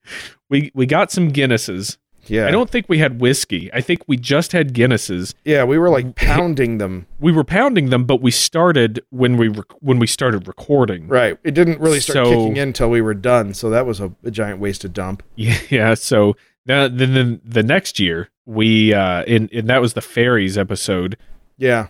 we 0.50 0.72
we 0.74 0.86
got 0.86 1.12
some 1.12 1.32
guinnesses 1.32 1.98
Yeah, 2.28 2.48
i 2.48 2.52
don't 2.52 2.70
think 2.70 2.88
we 2.90 2.98
had 2.98 3.22
whiskey 3.22 3.70
i 3.74 3.82
think 3.82 4.02
we 4.08 4.18
just 4.18 4.52
had 4.52 4.74
guinnesses 4.74 5.34
Yeah, 5.44 5.64
we 5.64 5.78
were 5.78 5.90
like 5.90 6.16
pounding 6.16 6.78
them. 6.80 7.06
we 7.20 7.32
were 7.32 7.44
pounding 7.44 7.90
them 7.90 8.06
but 8.06 8.22
we 8.22 8.32
started 8.32 9.00
when 9.10 9.38
we 9.38 9.48
rec- 9.48 9.82
when 9.82 10.00
we 10.00 10.08
started 10.08 10.48
recording 10.48 11.08
Right. 11.08 11.38
It 11.44 11.52
didn't 11.54 11.80
really 11.80 12.00
start 12.00 12.16
So- 12.28 12.32
kicking 12.32 12.58
in 12.58 12.70
until 12.70 12.90
we 12.90 13.02
were 13.02 13.14
done. 13.14 13.54
So 13.54 13.70
that 13.70 13.86
was 13.86 14.00
a, 14.00 14.12
a 14.24 14.32
giant 14.32 14.60
wasted 14.60 14.94
dump. 14.94 15.24
Yeah, 15.36 15.58
yeah. 15.70 15.94
So 15.94 16.36
now, 16.66 16.88
then, 16.88 17.14
then 17.14 17.42
the 17.46 17.62
next 17.64 18.00
year, 18.00 18.30
we 18.46 18.94
uh, 18.94 19.24
in 19.24 19.50
and 19.54 19.68
that 19.70 19.82
was 19.82 19.94
the 19.94 20.02
fairies 20.02 20.58
episode. 20.58 21.16
Yeah. 21.58 21.88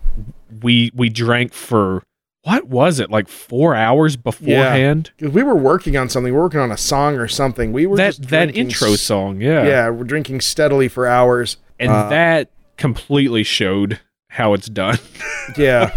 We 0.62 0.92
we 0.94 1.10
drank 1.10 1.54
for 1.54 2.04
what 2.46 2.68
was 2.68 3.00
it 3.00 3.10
like 3.12 3.28
four 3.28 3.76
hours 3.76 4.16
beforehand? 4.16 5.12
Because 5.18 5.34
we 5.34 5.44
were 5.44 5.56
working 5.56 5.98
on 5.98 6.10
something. 6.10 6.32
We 6.32 6.38
were 6.38 6.44
working 6.46 6.60
on 6.62 6.72
a 6.72 6.78
song 6.78 7.16
or 7.18 7.28
something. 7.28 7.74
We 7.74 7.86
were 7.86 7.98
that 7.98 8.16
just 8.16 8.30
that 8.30 8.56
intro 8.56 8.96
song, 8.96 9.42
yeah, 9.42 9.66
Yeah, 9.66 9.90
we're 9.90 10.04
drinking 10.06 10.42
steadily 10.42 10.88
for 10.88 11.08
hours. 11.08 11.58
and 11.80 11.92
Uh, 11.92 12.08
that 12.10 12.50
completely 12.78 13.44
showed 13.44 14.00
how 14.30 14.54
it's 14.54 14.68
done. 14.70 14.98
Yeah. 15.58 15.96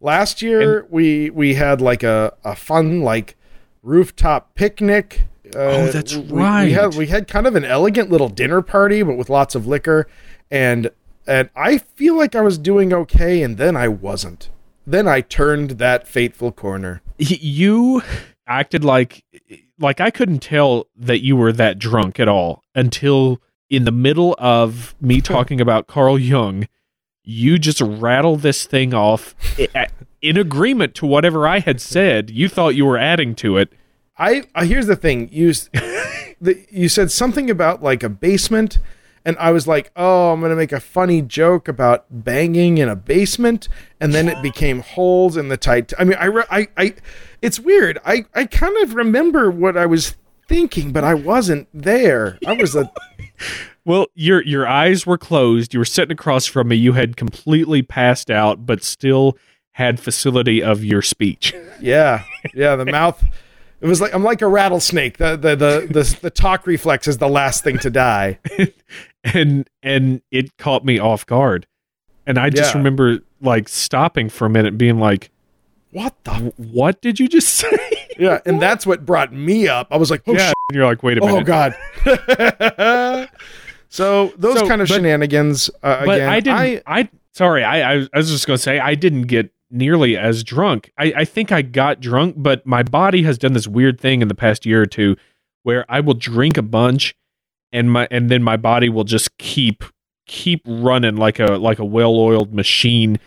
Last 0.00 0.42
year 0.42 0.86
we 0.90 1.30
we 1.30 1.54
had 1.54 1.80
like 1.80 2.02
a, 2.04 2.32
a 2.44 2.54
fun 2.54 3.00
like 3.02 3.36
rooftop 3.82 4.54
picnic. 4.54 5.26
Uh, 5.54 5.58
Oh, 5.58 5.86
that's 5.88 6.14
we- 6.14 6.22
We 6.32 6.42
right. 6.42 6.72
had 6.72 6.94
we 6.94 7.06
had 7.08 7.26
kind 7.26 7.46
of 7.46 7.56
an 7.56 7.64
elegant 7.64 8.10
little 8.10 8.28
dinner 8.28 8.62
party, 8.62 9.02
but 9.02 9.16
with 9.16 9.28
lots 9.30 9.54
of 9.54 9.66
liquor, 9.66 10.06
and 10.50 10.90
and 11.26 11.50
I 11.56 11.78
feel 11.78 12.16
like 12.16 12.34
I 12.36 12.40
was 12.40 12.56
doing 12.58 12.92
okay, 12.92 13.42
and 13.42 13.56
then 13.58 13.76
I 13.76 13.88
wasn't. 13.88 14.48
Then 14.88 15.06
I 15.06 15.20
turned 15.20 15.72
that 15.72 16.08
fateful 16.08 16.50
corner. 16.50 17.02
You 17.18 18.02
acted 18.46 18.84
like 18.84 19.22
like 19.78 20.00
I 20.00 20.10
couldn't 20.10 20.38
tell 20.38 20.86
that 20.96 21.22
you 21.22 21.36
were 21.36 21.52
that 21.52 21.78
drunk 21.78 22.18
at 22.18 22.26
all 22.26 22.62
until 22.74 23.42
in 23.68 23.84
the 23.84 23.92
middle 23.92 24.34
of 24.38 24.94
me 24.98 25.20
talking 25.20 25.60
about 25.60 25.88
Carl 25.88 26.18
Jung, 26.18 26.68
you 27.22 27.58
just 27.58 27.82
rattle 27.82 28.38
this 28.38 28.64
thing 28.64 28.94
off 28.94 29.34
in 30.22 30.38
agreement 30.38 30.94
to 30.94 31.06
whatever 31.06 31.46
I 31.46 31.58
had 31.58 31.82
said. 31.82 32.30
You 32.30 32.48
thought 32.48 32.74
you 32.74 32.86
were 32.86 32.96
adding 32.96 33.34
to 33.36 33.58
it. 33.58 33.70
I 34.16 34.44
uh, 34.54 34.64
here's 34.64 34.86
the 34.86 34.96
thing. 34.96 35.28
You 35.30 35.52
the, 36.40 36.64
you 36.70 36.88
said 36.88 37.10
something 37.10 37.50
about 37.50 37.82
like 37.82 38.02
a 38.02 38.08
basement, 38.08 38.78
and 39.28 39.36
I 39.38 39.50
was 39.50 39.68
like, 39.68 39.92
oh, 39.94 40.32
I'm 40.32 40.40
gonna 40.40 40.56
make 40.56 40.72
a 40.72 40.80
funny 40.80 41.20
joke 41.20 41.68
about 41.68 42.06
banging 42.10 42.78
in 42.78 42.88
a 42.88 42.96
basement, 42.96 43.68
and 44.00 44.14
then 44.14 44.26
it 44.26 44.40
became 44.42 44.80
holes 44.80 45.36
in 45.36 45.48
the 45.48 45.58
tight. 45.58 45.92
I 45.98 46.04
mean, 46.04 46.16
I 46.18 46.24
re- 46.24 46.46
I 46.50 46.68
I, 46.78 46.94
it's 47.42 47.60
weird. 47.60 47.98
I 48.06 48.24
I 48.34 48.46
kind 48.46 48.74
of 48.78 48.94
remember 48.94 49.50
what 49.50 49.76
I 49.76 49.84
was 49.84 50.16
thinking, 50.48 50.92
but 50.92 51.04
I 51.04 51.12
wasn't 51.12 51.68
there. 51.74 52.38
I 52.46 52.54
was 52.54 52.74
a 52.74 52.90
Well, 53.84 54.06
your 54.14 54.42
your 54.44 54.66
eyes 54.66 55.06
were 55.06 55.18
closed. 55.18 55.74
You 55.74 55.80
were 55.80 55.84
sitting 55.84 56.12
across 56.12 56.46
from 56.46 56.68
me. 56.68 56.76
You 56.76 56.94
had 56.94 57.18
completely 57.18 57.82
passed 57.82 58.30
out, 58.30 58.64
but 58.64 58.82
still 58.82 59.36
had 59.72 60.00
facility 60.00 60.62
of 60.62 60.82
your 60.82 61.02
speech. 61.02 61.54
yeah 61.80 62.24
yeah. 62.54 62.76
The 62.76 62.86
mouth. 62.86 63.22
It 63.80 63.86
was 63.86 64.00
like 64.00 64.12
I'm 64.12 64.24
like 64.24 64.42
a 64.42 64.48
rattlesnake. 64.48 65.18
The 65.18 65.36
the 65.36 65.54
the 65.54 65.86
the, 65.90 66.18
the 66.22 66.30
talk 66.30 66.66
reflex 66.66 67.06
is 67.06 67.18
the 67.18 67.28
last 67.28 67.62
thing 67.62 67.78
to 67.78 67.90
die. 67.90 68.40
and 69.24 69.68
and 69.82 70.22
it 70.30 70.56
caught 70.58 70.84
me 70.84 70.98
off 70.98 71.26
guard 71.26 71.66
and 72.26 72.38
i 72.38 72.50
just 72.50 72.72
Yeah. 72.74 72.78
remember 72.78 73.18
like 73.40 73.68
stopping 73.68 74.28
for 74.28 74.46
a 74.46 74.50
minute 74.50 74.68
and 74.68 74.78
being 74.78 74.98
like 74.98 75.30
What 75.90 76.14
the? 76.24 76.52
what 76.56 77.00
did 77.00 77.18
you 77.20 77.28
just 77.28 77.48
say 77.54 78.06
Yeah, 78.18 78.40
and 78.46 78.60
that's 78.60 78.84
what 78.84 79.06
brought 79.06 79.32
me 79.32 79.68
up. 79.68 79.86
I 79.92 79.96
was 79.96 80.10
like, 80.10 80.22
oh 80.26 80.32
yeah 80.32 80.52
and 80.68 80.76
you're 80.76 80.84
like 80.86 81.02
wait 81.04 81.18
a 81.18 81.20
minute." 81.20 81.36
Oh 81.36 81.44
God! 81.44 81.74
so 83.88 84.32
those 84.36 84.58
So, 84.58 84.68
kind 84.68 84.82
of 84.82 84.88
but- 84.88 84.94
shenanigans. 84.96 85.70
Uh, 85.82 86.04
but 86.04 86.16
again, 86.16 86.28
i 86.28 86.40
didn't 86.40 86.82
I, 86.86 87.08
sorry 87.32 87.64
I, 87.64 87.94
I 87.94 88.08
i 88.12 88.16
was 88.16 88.30
just 88.30 88.46
gonna 88.46 88.58
say 88.58 88.78
i 88.80 88.94
didn't 88.94 89.22
get 89.22 89.52
nearly 89.70 90.16
as 90.16 90.42
drunk 90.44 90.90
I, 90.98 91.12
I 91.18 91.24
think 91.24 91.52
i 91.52 91.62
got 91.62 92.00
drunk 92.00 92.34
but 92.38 92.66
my 92.66 92.82
body 92.82 93.22
has 93.22 93.38
done 93.38 93.52
this 93.52 93.68
weird 93.68 94.00
thing 94.00 94.22
in 94.22 94.28
the 94.28 94.34
past 94.34 94.64
year 94.66 94.82
or 94.82 94.86
two 94.86 95.16
where 95.62 95.84
i 95.88 96.00
will 96.00 96.14
drink 96.14 96.56
a 96.56 96.62
bunch 96.62 97.14
and 97.72 97.90
my 97.90 98.08
and 98.10 98.30
then 98.30 98.42
my 98.42 98.56
body 98.56 98.88
will 98.88 99.04
just 99.04 99.36
keep 99.38 99.84
keep 100.26 100.62
running 100.66 101.16
like 101.16 101.38
a 101.38 101.52
like 101.56 101.78
a 101.78 101.84
well-oiled 101.84 102.52
machine 102.52 103.18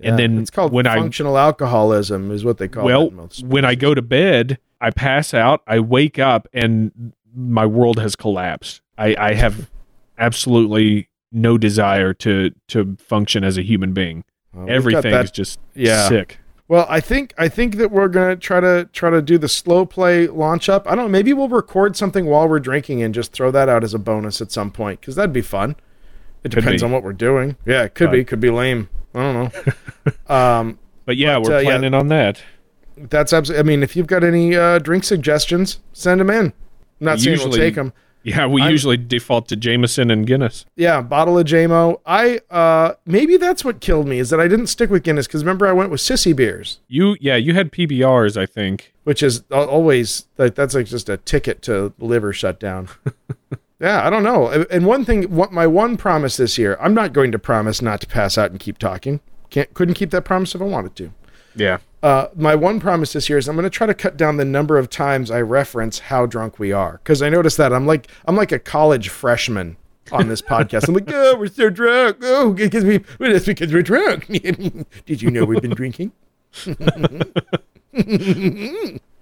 Yeah, 0.00 0.10
and 0.10 0.18
then 0.18 0.38
it's 0.38 0.50
called 0.50 0.72
when 0.72 0.86
I 0.86 0.96
functional 0.96 1.38
alcoholism, 1.38 2.30
is 2.30 2.44
what 2.44 2.58
they 2.58 2.68
call 2.68 2.84
well 2.84 3.06
it. 3.06 3.14
Well, 3.14 3.28
when 3.44 3.64
i 3.64 3.74
go 3.74 3.94
to 3.94 4.02
bed 4.02 4.58
i 4.80 4.90
pass 4.90 5.32
out 5.34 5.62
i 5.66 5.78
wake 5.78 6.18
up 6.18 6.48
and 6.52 7.12
my 7.34 7.66
world 7.66 7.98
has 8.00 8.16
collapsed 8.16 8.80
i 8.96 9.14
i 9.18 9.34
have 9.34 9.70
absolutely 10.18 11.08
no 11.30 11.58
desire 11.58 12.12
to 12.14 12.50
to 12.68 12.96
function 12.98 13.44
as 13.44 13.56
a 13.58 13.62
human 13.62 13.92
being 13.92 14.24
we've 14.52 14.66
got 14.66 14.72
everything's 14.74 15.02
that- 15.12 15.34
just 15.34 15.60
yeah. 15.74 16.08
sick 16.08 16.38
Well, 16.68 16.86
I 16.88 17.00
think 17.00 17.32
I 17.38 17.48
think 17.48 17.76
that 17.76 17.90
we're 17.90 18.08
gonna 18.08 18.36
try 18.36 18.60
to 18.60 18.88
try 18.92 19.08
to 19.10 19.22
do 19.22 19.38
the 19.38 19.48
slow 19.48 19.86
play 19.86 20.26
launch 20.28 20.68
up. 20.68 20.86
I 20.86 20.94
don't 20.94 21.06
know. 21.06 21.08
Maybe 21.08 21.32
we'll 21.32 21.48
record 21.48 21.96
something 21.96 22.26
while 22.26 22.46
we're 22.48 22.60
drinking 22.60 23.02
and 23.02 23.14
just 23.14 23.32
throw 23.32 23.50
that 23.50 23.68
out 23.68 23.82
as 23.82 23.94
a 23.94 23.98
bonus 23.98 24.40
at 24.42 24.52
some 24.52 24.70
point 24.70 25.00
because 25.00 25.14
that'd 25.16 25.32
be 25.32 25.40
fun. 25.40 25.70
It 26.44 26.52
Could 26.52 26.60
depends 26.60 26.82
be. 26.82 26.86
on 26.86 26.92
what 26.92 27.02
we're 27.02 27.14
doing. 27.14 27.56
Yeah, 27.64 27.84
it 27.84 27.94
could 27.94 28.10
be. 28.10 28.18
Right. 28.18 28.26
Could 28.26 28.40
be 28.40 28.50
lame. 28.50 28.88
I 29.14 29.18
don't 29.32 29.54
know. 29.54 29.72
um, 30.34 30.78
but 31.06 31.16
yeah 31.16 31.38
But, 31.38 31.42
we're 31.48 31.56
uh, 31.56 31.60
yeah. 31.60 31.64
planning 31.70 31.94
on 31.94 32.08
that 32.08 32.42
that's 32.98 33.32
absolutely. 33.32 33.60
I 33.60 33.62
mean, 33.62 33.82
if 33.82 33.94
you've 33.96 34.06
got 34.06 34.24
any 34.24 34.56
uh, 34.56 34.78
drink 34.80 35.04
suggestions, 35.04 35.78
send 35.92 36.20
them 36.20 36.30
in. 36.30 36.46
I'm 36.46 36.52
not 37.00 37.20
saying 37.20 37.38
we'll 37.38 37.46
Usually- 37.48 37.66
take 37.66 37.74
them. 37.76 37.92
Yeah 38.22 38.46
we 38.46 38.60
I'm- 38.62 38.70
usually 38.70 38.96
default 38.96 39.48
to 39.48 39.56
jameson 39.56 40.10
and 40.10 40.26
guinness 40.26 40.64
Yeah, 40.76 41.00
bottle 41.02 41.38
of 41.38 41.46
JMO. 41.46 42.00
I 42.06 42.40
uh 42.50 42.94
maybe 43.06 43.36
that's 43.36 43.64
what 43.64 43.80
killed 43.80 44.06
me 44.08 44.18
is 44.18 44.30
that 44.30 44.40
I 44.40 44.48
didn't 44.48 44.66
stick 44.68 44.90
with 44.90 45.02
Guinness 45.02 45.26
because 45.26 45.42
remember 45.44 45.66
I 45.66 45.72
went 45.72 45.90
with 45.90 46.00
sissy 46.00 46.34
beers, 46.34 46.80
you 46.88 47.16
yeah 47.20 47.36
you 47.36 47.54
had 47.54 47.72
pbrs 47.72 48.36
i 48.36 48.44
think 48.46 48.92
which 49.04 49.22
is 49.22 49.42
always 49.50 50.26
like 50.36 50.54
that's 50.54 50.74
like 50.74 50.86
just 50.86 51.08
a 51.08 51.16
ticket 51.16 51.62
to 51.62 51.92
liver 51.98 52.32
shutdown. 52.32 52.88
yeah, 53.80 54.06
I 54.06 54.10
don't 54.10 54.22
know. 54.24 54.48
And- 54.48 54.66
And 54.70 54.84
one 54.86 55.04
thing, 55.04 55.22
what 55.34 55.50
my 55.52 55.66
one 55.66 55.96
promise 55.96 56.36
this 56.36 56.58
year, 56.58 56.76
I'm 56.80 56.92
not 56.94 57.12
going 57.14 57.32
to 57.32 57.38
promise 57.38 57.80
not 57.80 58.00
to 58.02 58.06
pass 58.06 58.36
out 58.36 58.50
and 58.50 58.60
keep 58.60 58.76
talking. 58.76 59.20
Can't 59.50 59.72
couldn't 59.72 59.94
keep 59.94 60.10
that 60.10 60.24
promise 60.26 60.54
if 60.54 60.60
I 60.60 60.64
wanted 60.64 60.94
to. 60.96 61.12
Yeah 61.58 61.78
Uh, 62.02 62.28
my 62.36 62.54
one 62.54 62.78
promise 62.80 63.12
this 63.12 63.28
year 63.28 63.38
is 63.38 63.48
I'm 63.48 63.56
going 63.56 63.64
to 63.64 63.70
try 63.70 63.86
to 63.86 63.94
cut 63.94 64.16
down 64.16 64.36
the 64.36 64.44
number 64.44 64.78
of 64.78 64.88
times 64.88 65.30
I 65.30 65.40
reference 65.40 65.98
how 65.98 66.26
drunk 66.26 66.58
we 66.58 66.72
are 66.72 67.00
because 67.02 67.20
I 67.22 67.28
noticed 67.28 67.56
that 67.56 67.72
I'm 67.72 67.86
like 67.86 68.08
I'm 68.26 68.36
like 68.36 68.52
a 68.52 68.58
college 68.58 69.08
freshman 69.08 69.76
on 70.12 70.28
this 70.28 70.40
podcast. 70.52 70.88
I'm 70.88 70.94
like, 70.94 71.10
oh, 71.12 71.36
we're 71.38 71.48
so 71.48 71.68
drunk. 71.70 72.18
Oh, 72.22 72.52
because 72.54 72.84
we 72.84 73.04
well, 73.18 73.32
that's 73.32 73.46
because 73.46 73.72
we're 73.72 73.82
drunk. 73.82 74.26
Did 75.06 75.20
you 75.22 75.30
know 75.30 75.44
we've 75.44 75.60
been 75.60 75.74
drinking? 75.74 76.12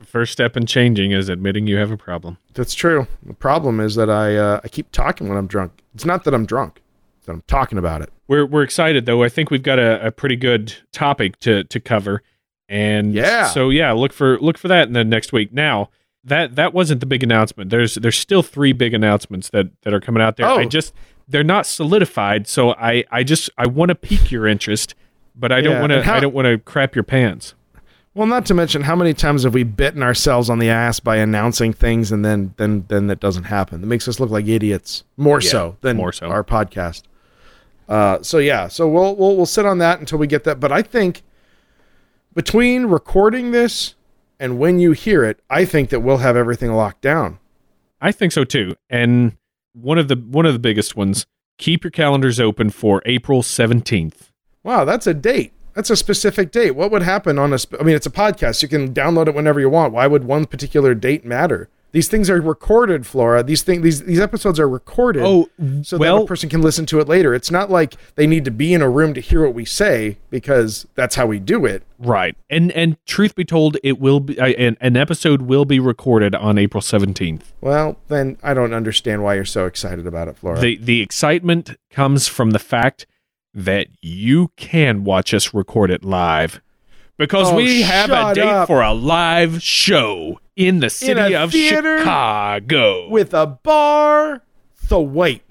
first 0.05 0.33
step 0.33 0.57
in 0.57 0.64
changing 0.66 1.11
is 1.12 1.28
admitting 1.28 1.66
you 1.66 1.76
have 1.76 1.90
a 1.90 1.97
problem 1.97 2.38
That's 2.55 2.75
true. 2.75 3.07
The 3.25 3.35
problem 3.35 3.81
is 3.81 3.95
that 3.97 4.09
I 4.11 4.37
uh, 4.37 4.61
I 4.64 4.69
keep 4.69 4.93
talking 4.93 5.28
when 5.28 5.37
I'm 5.37 5.47
drunk. 5.47 5.73
It's 5.95 6.05
not 6.05 6.25
that 6.25 6.35
I'm 6.35 6.47
drunk; 6.47 6.83
it's 7.19 7.26
that 7.26 7.33
I'm 7.33 7.43
talking 7.47 7.78
about 7.78 8.02
it. 8.02 8.11
We're 8.28 8.47
we're 8.47 8.62
excited 8.62 9.06
though. 9.06 9.23
I 9.23 9.28
think 9.28 9.50
we've 9.50 9.62
got 9.62 9.78
a, 9.78 10.06
a 10.06 10.11
pretty 10.11 10.37
good 10.37 10.75
topic 10.92 11.38
to 11.40 11.64
to 11.64 11.80
cover, 11.80 12.23
and 12.68 13.14
Yeah. 13.14 13.47
So 13.49 13.71
yeah, 13.71 13.92
look 13.92 14.12
for 14.12 14.38
look 14.40 14.59
for 14.59 14.68
that 14.68 14.87
in 14.88 14.92
the 14.95 15.04
next 15.04 15.33
week. 15.33 15.52
Now 15.52 15.90
that 16.25 16.56
that 16.56 16.75
wasn't 16.75 17.00
the 17.00 17.06
big 17.06 17.23
announcement. 17.23 17.71
There's 17.71 17.95
there's 17.95 18.18
still 18.18 18.42
three 18.42 18.73
big 18.73 18.95
announcements 18.95 19.50
that 19.50 19.68
that 19.83 19.95
are 19.95 20.00
coming 20.00 20.23
out 20.23 20.37
there. 20.37 20.47
Oh. 20.47 20.59
I 20.59 20.64
just 20.64 20.92
they're 21.28 21.45
not 21.45 21.66
solidified, 21.66 22.47
so 22.49 22.73
I 22.75 23.04
I 23.11 23.23
just 23.23 23.50
I 23.56 23.66
want 23.66 23.88
to 23.90 23.95
pique 23.95 24.30
your 24.30 24.47
interest, 24.47 24.95
but 25.35 25.52
I 25.52 25.61
don't 25.61 25.80
want 25.80 25.92
to 25.92 26.02
how- 26.02 26.16
I 26.16 26.21
don't 26.21 26.35
want 26.35 26.47
to 26.47 26.59
crap 26.59 26.95
your 26.95 27.04
pants. 27.04 27.54
Well, 28.14 28.26
not 28.26 28.47
to 28.47 28.54
mention 28.54 28.80
how 28.83 28.97
many 28.97 29.12
times 29.12 29.42
have 29.42 29.52
we 29.52 29.62
bitten 29.62 30.02
ourselves 30.02 30.49
on 30.49 30.59
the 30.59 30.71
ass 30.71 31.00
by 31.00 31.16
announcing 31.16 31.75
things 31.75 32.11
and 32.11 32.25
then 32.25 32.54
then 32.56 32.87
then 32.88 33.09
that 33.09 33.21
doesn't 33.21 33.45
happen. 33.45 33.83
That 33.83 33.87
makes 33.88 34.09
us 34.09 34.18
look 34.18 34.30
like 34.30 34.47
idiots. 34.49 35.04
More 35.18 35.40
Yeah, 35.42 35.50
so 35.50 35.76
than 35.83 35.97
more 35.99 36.12
so. 36.12 36.28
our 36.28 36.42
podcast. 36.42 37.02
Uh, 37.88 38.23
so 38.23 38.38
yeah, 38.38 38.69
so 38.69 38.88
we'll 38.88 39.14
we'll 39.16 39.37
we'll 39.37 39.47
sit 39.47 39.64
on 39.66 39.78
that 39.78 40.00
until 40.00 40.19
we 40.19 40.26
get 40.26 40.45
that. 40.45 40.59
But 40.61 40.73
I 40.73 40.83
think 40.83 41.23
between 42.35 42.87
recording 42.87 43.52
this 43.52 43.95
and 44.40 44.59
when 44.59 44.78
you 44.78 44.93
hear 44.93 45.25
it, 45.25 45.40
I 45.49 45.64
think 45.64 45.90
that 45.90 46.00
we'll 46.00 46.19
have 46.19 46.37
everything 46.37 46.73
locked 46.73 47.00
down. 47.00 47.38
I 48.00 48.12
think 48.12 48.33
so 48.33 48.45
too. 48.45 48.75
And 48.90 49.37
one 49.73 49.99
of 49.99 50.09
the 50.09 50.16
one 50.16 50.47
of 50.47 50.52
the 50.52 50.59
biggest 50.59 50.97
ones. 50.97 51.26
Keep 51.59 51.85
your 51.85 51.90
calendars 51.90 52.38
open 52.38 52.69
for 52.69 53.02
April 53.07 53.43
seventeenth. 53.43 54.31
Wow, 54.62 54.85
that's 54.85 55.07
a 55.07 55.14
date. 55.14 55.55
That's 55.75 55.88
a 55.88 55.97
specific 55.97 56.50
date. 56.52 56.73
What 56.73 56.90
would 56.90 57.02
happen 57.02 57.38
on 57.38 57.52
a? 57.55 57.59
Sp- 57.61 57.81
I 57.81 57.83
mean, 57.83 57.97
it's 57.97 58.07
a 58.07 58.11
podcast. 58.11 58.62
You 58.62 58.69
can 58.69 58.93
download 58.93 59.28
it 59.28 59.35
whenever 59.35 59.59
you 59.59 59.71
want. 59.71 59.95
Why 59.95 60.07
would 60.07 60.25
one 60.25 60.45
particular 60.45 60.95
date 60.95 61.25
matter? 61.25 61.71
These 61.96 62.08
things 62.08 62.28
are 62.28 62.38
recorded, 62.42 63.06
Flora. 63.06 63.42
These 63.42 63.62
things, 63.62 63.82
these 63.82 64.02
these 64.04 64.20
episodes 64.20 64.60
are 64.60 64.68
recorded. 64.68 65.22
Oh, 65.24 65.48
so 65.82 65.96
that 65.96 66.14
a 66.14 66.26
person 66.26 66.50
can 66.50 66.60
listen 66.60 66.84
to 66.84 67.00
it 67.00 67.08
later. 67.08 67.34
It's 67.34 67.50
not 67.50 67.70
like 67.70 67.94
they 68.16 68.26
need 68.26 68.44
to 68.44 68.50
be 68.50 68.74
in 68.74 68.82
a 68.82 68.90
room 68.90 69.14
to 69.14 69.20
hear 69.22 69.42
what 69.42 69.54
we 69.54 69.64
say 69.64 70.18
because 70.28 70.86
that's 70.94 71.14
how 71.14 71.24
we 71.24 71.38
do 71.38 71.64
it. 71.64 71.84
Right. 71.98 72.36
And 72.50 72.70
and 72.72 72.98
truth 73.06 73.34
be 73.34 73.46
told, 73.46 73.78
it 73.82 73.98
will 73.98 74.20
be 74.20 74.38
uh, 74.38 74.48
an, 74.48 74.76
an 74.82 74.98
episode 74.98 75.40
will 75.40 75.64
be 75.64 75.80
recorded 75.80 76.34
on 76.34 76.58
April 76.58 76.82
17th. 76.82 77.44
Well, 77.62 77.96
then 78.08 78.36
I 78.42 78.52
don't 78.52 78.74
understand 78.74 79.22
why 79.22 79.36
you're 79.36 79.46
so 79.46 79.64
excited 79.64 80.06
about 80.06 80.28
it, 80.28 80.36
Flora. 80.36 80.60
The 80.60 80.76
the 80.76 81.00
excitement 81.00 81.76
comes 81.88 82.28
from 82.28 82.50
the 82.50 82.58
fact 82.58 83.06
that 83.54 83.86
you 84.02 84.50
can 84.58 85.02
watch 85.02 85.32
us 85.32 85.54
record 85.54 85.90
it 85.90 86.04
live. 86.04 86.60
Because 87.16 87.52
Oh, 87.52 87.56
we 87.56 87.80
have 87.80 88.10
a 88.10 88.34
date 88.34 88.44
up. 88.44 88.66
for 88.66 88.82
a 88.82 88.92
live 88.92 89.62
show 89.62 90.40
in 90.56 90.80
the 90.80 90.90
city 90.90 91.34
a 91.34 91.42
of 91.42 91.52
Chicago. 91.52 93.08
With 93.08 93.34
a 93.34 93.46
bar. 93.46 94.42
So 94.75 95.00
wait, 95.00 95.42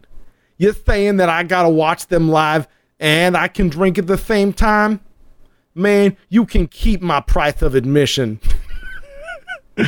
you're 0.58 0.74
saying 0.74 1.18
that 1.18 1.30
I 1.30 1.44
gotta 1.44 1.70
watch 1.70 2.08
them 2.08 2.30
live 2.30 2.68
and 3.00 3.38
I 3.38 3.48
can 3.48 3.70
drink 3.70 3.98
at 3.98 4.08
the 4.08 4.18
same 4.18 4.52
time? 4.54 5.00
Man, 5.74 6.18
you 6.30 6.46
can 6.46 6.68
keep 6.68 7.02
my 7.02 7.20
price 7.20 7.62
of 7.62 7.76
admission. 7.76 8.40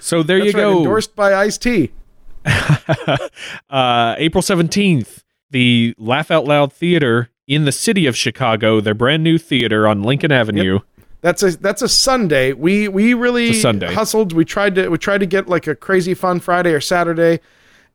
so 0.00 0.22
there 0.22 0.38
That's 0.38 0.52
you 0.52 0.58
right, 0.58 0.64
go. 0.72 0.78
endorsed 0.78 1.16
by 1.16 1.34
Ice 1.34 1.58
T. 1.58 1.92
uh, 2.44 4.14
April 4.16 4.42
17th, 4.42 5.24
the 5.50 5.94
Laugh 5.98 6.30
Out 6.30 6.44
Loud 6.44 6.72
Theater 6.72 7.30
in 7.48 7.64
the 7.64 7.72
city 7.72 8.06
of 8.06 8.16
Chicago, 8.16 8.80
their 8.80 8.94
brand 8.94 9.24
new 9.24 9.38
theater 9.38 9.88
on 9.88 10.02
Lincoln 10.02 10.30
Avenue. 10.30 10.78
That's 11.20 11.42
a 11.42 11.56
that's 11.56 11.82
a 11.82 11.88
Sunday. 11.88 12.52
We 12.52 12.88
we 12.88 13.14
really 13.14 13.52
Sunday. 13.52 13.92
hustled. 13.92 14.32
We 14.32 14.44
tried 14.44 14.74
to 14.76 14.88
we 14.88 14.98
tried 14.98 15.18
to 15.18 15.26
get 15.26 15.48
like 15.48 15.66
a 15.66 15.74
crazy 15.74 16.14
fun 16.14 16.40
Friday 16.40 16.72
or 16.72 16.80
Saturday. 16.80 17.40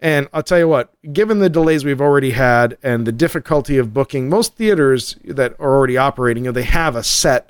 And 0.01 0.27
I'll 0.33 0.43
tell 0.43 0.59
you 0.59 0.67
what, 0.67 0.91
given 1.13 1.39
the 1.39 1.49
delays 1.49 1.85
we've 1.85 2.01
already 2.01 2.31
had 2.31 2.77
and 2.83 3.07
the 3.07 3.13
difficulty 3.13 3.77
of 3.77 3.93
booking, 3.93 4.27
most 4.27 4.55
theaters 4.57 5.15
that 5.23 5.53
are 5.59 5.73
already 5.73 5.95
operating, 5.95 6.43
you 6.43 6.49
know, 6.49 6.53
they 6.53 6.63
have 6.63 6.97
a 6.97 7.03
set 7.03 7.49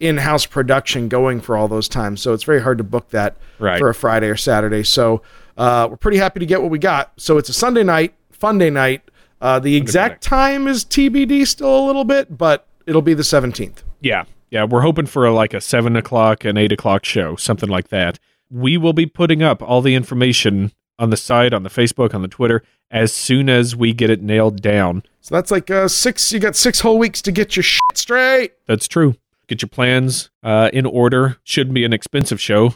in-house 0.00 0.46
production 0.46 1.08
going 1.08 1.40
for 1.42 1.58
all 1.58 1.68
those 1.68 1.86
times. 1.88 2.22
So 2.22 2.32
it's 2.32 2.44
very 2.44 2.62
hard 2.62 2.78
to 2.78 2.84
book 2.84 3.10
that 3.10 3.36
Right. 3.58 3.78
for 3.78 3.90
a 3.90 3.94
Friday 3.94 4.28
or 4.28 4.36
Saturday. 4.36 4.82
So 4.82 5.20
uh, 5.58 5.86
we're 5.90 5.98
pretty 5.98 6.16
happy 6.18 6.40
to 6.40 6.46
get 6.46 6.62
what 6.62 6.70
we 6.70 6.78
got. 6.78 7.12
So 7.18 7.36
it's 7.36 7.50
a 7.50 7.52
Sunday 7.54 7.82
night, 7.84 8.14
fun 8.30 8.56
day 8.56 8.70
night. 8.70 9.02
Uh, 9.42 9.58
the 9.58 9.76
exact 9.76 10.22
time 10.22 10.66
is 10.66 10.84
TBD 10.86 11.46
still 11.46 11.78
a 11.78 11.84
little 11.86 12.04
bit, 12.04 12.36
but 12.38 12.66
it'll 12.86 13.02
be 13.02 13.12
the 13.14 13.22
17th. 13.22 13.82
Yeah, 14.00 14.24
yeah, 14.54 14.62
we're 14.62 14.82
hoping 14.82 15.06
for 15.06 15.26
a, 15.26 15.34
like 15.34 15.52
a 15.52 15.60
seven 15.60 15.96
o'clock 15.96 16.44
and 16.44 16.56
eight 16.56 16.70
o'clock 16.70 17.04
show, 17.04 17.34
something 17.34 17.68
like 17.68 17.88
that. 17.88 18.20
We 18.48 18.76
will 18.76 18.92
be 18.92 19.04
putting 19.04 19.42
up 19.42 19.60
all 19.60 19.82
the 19.82 19.96
information 19.96 20.70
on 20.96 21.10
the 21.10 21.16
site, 21.16 21.52
on 21.52 21.64
the 21.64 21.68
Facebook, 21.68 22.14
on 22.14 22.22
the 22.22 22.28
Twitter, 22.28 22.62
as 22.88 23.12
soon 23.12 23.48
as 23.48 23.74
we 23.74 23.92
get 23.92 24.10
it 24.10 24.22
nailed 24.22 24.62
down. 24.62 25.02
So 25.20 25.34
that's 25.34 25.50
like 25.50 25.72
uh, 25.72 25.88
six. 25.88 26.30
You 26.30 26.38
got 26.38 26.54
six 26.54 26.78
whole 26.78 26.98
weeks 26.98 27.20
to 27.22 27.32
get 27.32 27.56
your 27.56 27.64
shit 27.64 27.80
straight. 27.94 28.52
That's 28.66 28.86
true. 28.86 29.16
Get 29.48 29.60
your 29.60 29.70
plans 29.70 30.30
uh, 30.44 30.70
in 30.72 30.86
order. 30.86 31.38
Shouldn't 31.42 31.74
be 31.74 31.84
an 31.84 31.92
expensive 31.92 32.40
show. 32.40 32.74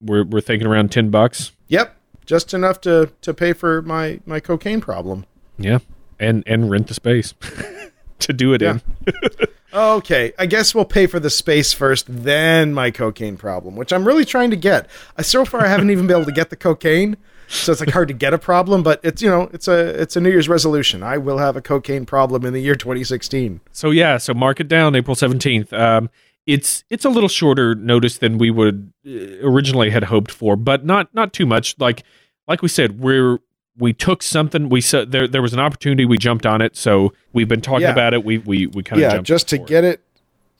We're 0.00 0.24
we're 0.24 0.40
thinking 0.40 0.68
around 0.68 0.92
ten 0.92 1.10
bucks. 1.10 1.50
Yep, 1.66 1.96
just 2.24 2.54
enough 2.54 2.80
to 2.82 3.10
to 3.22 3.34
pay 3.34 3.52
for 3.52 3.82
my 3.82 4.20
my 4.26 4.38
cocaine 4.38 4.80
problem. 4.80 5.26
Yeah, 5.58 5.80
and 6.20 6.44
and 6.46 6.70
rent 6.70 6.86
the 6.86 6.94
space 6.94 7.34
to 8.20 8.32
do 8.32 8.52
it 8.52 8.62
in. 8.62 8.80
Okay, 9.76 10.32
I 10.38 10.46
guess 10.46 10.74
we'll 10.74 10.86
pay 10.86 11.06
for 11.06 11.20
the 11.20 11.28
space 11.28 11.74
first, 11.74 12.06
then 12.08 12.72
my 12.72 12.90
cocaine 12.90 13.36
problem, 13.36 13.76
which 13.76 13.92
I'm 13.92 14.06
really 14.06 14.24
trying 14.24 14.48
to 14.50 14.56
get. 14.56 14.88
So 15.20 15.44
far 15.44 15.62
I 15.62 15.68
haven't 15.68 15.90
even 15.90 16.06
been 16.06 16.16
able 16.16 16.24
to 16.24 16.32
get 16.32 16.48
the 16.48 16.56
cocaine, 16.56 17.18
so 17.46 17.72
it's 17.72 17.82
like 17.82 17.90
hard 17.90 18.08
to 18.08 18.14
get 18.14 18.32
a 18.32 18.38
problem. 18.38 18.82
But 18.82 19.00
it's 19.02 19.20
you 19.20 19.28
know 19.28 19.50
it's 19.52 19.68
a 19.68 20.00
it's 20.00 20.16
a 20.16 20.20
New 20.22 20.30
Year's 20.30 20.48
resolution. 20.48 21.02
I 21.02 21.18
will 21.18 21.36
have 21.36 21.56
a 21.56 21.60
cocaine 21.60 22.06
problem 22.06 22.46
in 22.46 22.54
the 22.54 22.62
year 22.62 22.74
2016. 22.74 23.60
So 23.70 23.90
yeah, 23.90 24.16
so 24.16 24.32
mark 24.32 24.60
it 24.60 24.68
down, 24.68 24.96
April 24.96 25.14
seventeenth. 25.14 25.70
Um, 25.74 26.08
it's 26.46 26.82
it's 26.88 27.04
a 27.04 27.10
little 27.10 27.28
shorter 27.28 27.74
notice 27.74 28.16
than 28.16 28.38
we 28.38 28.50
would 28.50 28.94
uh, 29.06 29.46
originally 29.46 29.90
had 29.90 30.04
hoped 30.04 30.30
for, 30.30 30.56
but 30.56 30.86
not 30.86 31.14
not 31.14 31.34
too 31.34 31.44
much. 31.44 31.78
Like 31.78 32.02
like 32.48 32.62
we 32.62 32.68
said, 32.68 32.98
we're 32.98 33.40
we 33.78 33.92
took 33.92 34.22
something. 34.22 34.68
We 34.68 34.80
said 34.80 35.12
there 35.12 35.26
there 35.28 35.42
was 35.42 35.52
an 35.52 35.60
opportunity. 35.60 36.04
We 36.04 36.18
jumped 36.18 36.46
on 36.46 36.60
it. 36.62 36.76
So 36.76 37.12
we've 37.32 37.48
been 37.48 37.60
talking 37.60 37.82
Yeah. 37.82 37.92
about 37.92 38.14
it. 38.14 38.24
We 38.24 38.38
we 38.38 38.66
we 38.66 38.82
kind 38.82 39.00
of 39.00 39.02
Yeah, 39.02 39.14
jumped 39.16 39.28
just 39.28 39.48
to 39.48 39.58
get 39.58 39.84
it, 39.84 40.02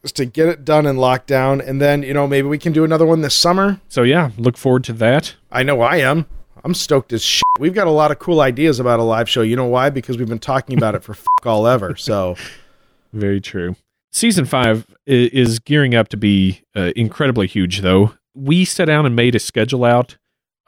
just 0.03 0.17
to 0.17 0.25
get 0.27 0.49
it 0.49 0.65
done 0.65 0.87
and 0.87 0.99
locked 0.99 1.27
down, 1.27 1.61
and 1.61 1.81
then 1.81 2.03
you 2.03 2.15
know 2.15 2.27
maybe 2.27 2.49
we 2.49 2.59
can 2.59 2.73
do 2.73 2.85
another 2.85 3.07
one 3.07 3.23
this 3.23 3.35
summer. 3.35 3.81
So 3.89 4.03
yeah, 4.03 4.31
look 4.37 4.57
forward 4.57 4.85
to 4.85 4.93
that. 4.95 5.35
I 5.51 5.63
know 5.63 5.81
I 5.81 5.97
am. 5.97 6.27
I'm 6.65 6.75
stoked 6.75 7.13
as 7.13 7.23
shit. 7.23 7.43
We've 7.61 7.75
got 7.75 7.87
a 7.87 7.91
lot 7.93 8.11
of 8.11 8.19
cool 8.19 8.41
ideas 8.41 8.81
about 8.81 8.99
a 8.99 9.05
live 9.05 9.29
show. 9.29 9.43
You 9.43 9.55
know 9.57 9.67
why? 9.67 9.89
Because 9.91 10.19
we've 10.19 10.29
been 10.29 10.39
talking 10.41 10.77
about 10.77 10.95
it 10.95 11.05
for 11.05 11.15
fuck 11.15 11.47
all 11.47 11.67
ever. 11.67 11.95
So 11.97 12.37
Very 13.13 13.41
true. 13.41 13.77
Season 14.13 14.45
five 14.47 14.87
is 15.07 15.59
gearing 15.59 15.95
up 15.95 16.09
to 16.09 16.17
be 16.17 16.63
uh, 16.75 16.91
incredibly 16.97 17.47
huge, 17.47 17.81
though. 17.83 18.15
We 18.35 18.65
sat 18.65 18.87
down 18.87 19.07
and 19.07 19.15
made 19.15 19.35
a 19.35 19.39
schedule 19.39 19.85
out 19.85 20.17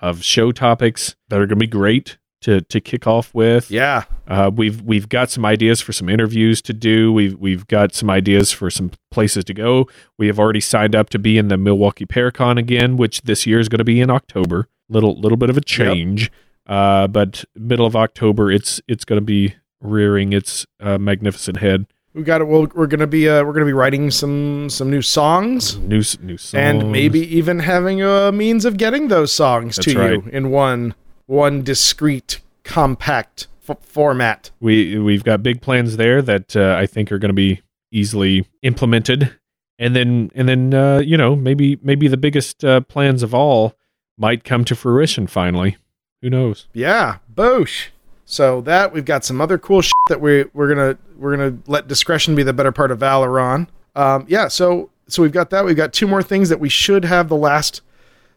of 0.01 0.23
show 0.23 0.53
topics 0.53 1.17
that 1.29 1.37
are 1.37 1.47
going 1.47 1.51
to 1.51 1.57
be 1.57 1.67
great 1.67 2.19
to 2.43 2.61
to 2.63 2.81
kick 2.81 3.07
off 3.07 3.35
with. 3.35 3.71
yeah, 3.71 4.05
Uh, 4.27 4.51
we've 4.55 4.81
we've 4.83 5.09
got 5.09 5.31
some 5.31 5.45
ideas 5.45 5.81
for 5.81 5.93
some 5.93 6.09
interviews 6.09 6.63
to 6.63 6.73
do. 6.73 7.13
We've 7.13 7.37
we've 7.39 7.67
got 7.67 7.95
some 7.95 8.09
ideas 8.11 8.53
for 8.53 8.71
some 8.71 8.91
places 9.11 9.45
to 9.47 9.55
go. 9.55 9.89
We 10.19 10.27
have 10.29 10.39
already 10.39 10.61
signed 10.61 10.95
up 10.95 11.11
to 11.11 11.19
be 11.19 11.37
in 11.39 11.49
the 11.49 11.57
Milwaukee 11.57 12.07
Paracon 12.07 12.59
again, 12.59 12.97
which 12.97 13.23
this 13.23 13.47
year 13.47 13.59
is 13.59 13.69
going 13.69 13.79
to 13.79 13.85
be 13.85 14.01
in 14.01 14.11
October. 14.11 14.69
Little 14.89 15.19
little 15.21 15.37
bit 15.37 15.51
of 15.51 15.57
a 15.57 15.61
change, 15.61 16.31
uh, 16.67 17.07
but 17.09 17.45
middle 17.57 17.87
of 17.87 17.95
October, 17.97 18.51
it's 18.51 18.81
it's 18.89 19.05
going 19.05 19.21
to 19.21 19.25
be 19.25 19.57
rearing 19.81 20.33
its 20.33 20.67
uh, 20.81 20.99
magnificent 20.99 21.59
head. 21.59 21.87
we 22.15 22.23
got 22.23 22.41
it. 22.41 22.45
Well, 22.47 22.67
we're 22.75 22.87
gonna 22.87 23.07
be 23.07 23.29
uh, 23.29 23.45
we're 23.45 23.53
gonna 23.53 23.67
be 23.67 23.73
writing 23.73 24.11
some 24.11 24.69
some 24.71 24.91
new 24.91 25.03
songs. 25.03 25.77
New 25.79 26.03
new 26.21 26.37
songs. 26.39 26.55
and 26.55 26.91
maybe 26.93 27.21
even 27.37 27.59
having 27.61 28.03
a 28.03 28.33
means 28.33 28.65
of 28.65 28.77
getting 28.77 29.09
those 29.09 29.33
songs 29.33 29.77
That's 29.77 29.93
to 29.93 29.99
right. 29.99 30.11
you 30.13 30.31
in 30.33 30.51
one 30.51 30.95
one 31.29 31.63
discrete 31.63 32.41
compact 32.65 33.47
f- 33.69 33.79
format. 33.83 34.51
We 34.59 34.99
we've 34.99 35.23
got 35.23 35.43
big 35.43 35.61
plans 35.63 35.97
there 35.97 36.21
that 36.23 36.57
uh, 36.57 36.75
I 36.77 36.87
think 36.87 37.13
are 37.13 37.19
going 37.19 37.29
to 37.29 37.35
be 37.35 37.63
easily 37.93 38.47
implemented, 38.63 39.37
and 39.79 39.95
then 39.95 40.33
and 40.35 40.49
then 40.49 40.75
uh, 40.75 40.99
you 40.99 41.17
know 41.17 41.37
maybe 41.37 41.79
maybe 41.83 42.09
the 42.09 42.17
biggest 42.17 42.65
uh, 42.65 42.81
plans 42.81 43.23
of 43.23 43.33
all 43.33 43.75
might 44.17 44.43
come 44.43 44.65
to 44.65 44.75
fruition 44.75 45.29
finally. 45.29 45.77
Who 46.23 46.31
knows? 46.31 46.67
yeah 46.73 47.19
boosh 47.33 47.87
so 48.25 48.61
that 48.63 48.93
we've 48.93 49.05
got 49.05 49.25
some 49.25 49.41
other 49.41 49.57
cool 49.57 49.81
shit 49.83 49.93
that 50.09 50.21
we 50.21 50.45
we're 50.53 50.67
gonna 50.69 50.99
we're 51.17 51.37
gonna 51.37 51.57
let 51.69 51.87
discretion 51.87 52.35
be 52.35 52.43
the 52.43 52.53
better 52.53 52.73
part 52.73 52.91
of 52.91 52.99
valor 52.99 53.39
on 53.39 53.69
um 53.95 54.25
yeah 54.29 54.49
so 54.49 54.91
so 55.07 55.23
we've 55.23 55.33
got 55.33 55.51
that. 55.51 55.65
We've 55.65 55.77
got 55.77 55.93
two 55.93 56.07
more 56.07 56.23
things 56.23 56.49
that 56.51 56.61
we 56.61 56.69
should 56.69 57.05
have 57.07 57.29
the 57.29 57.37
last 57.37 57.81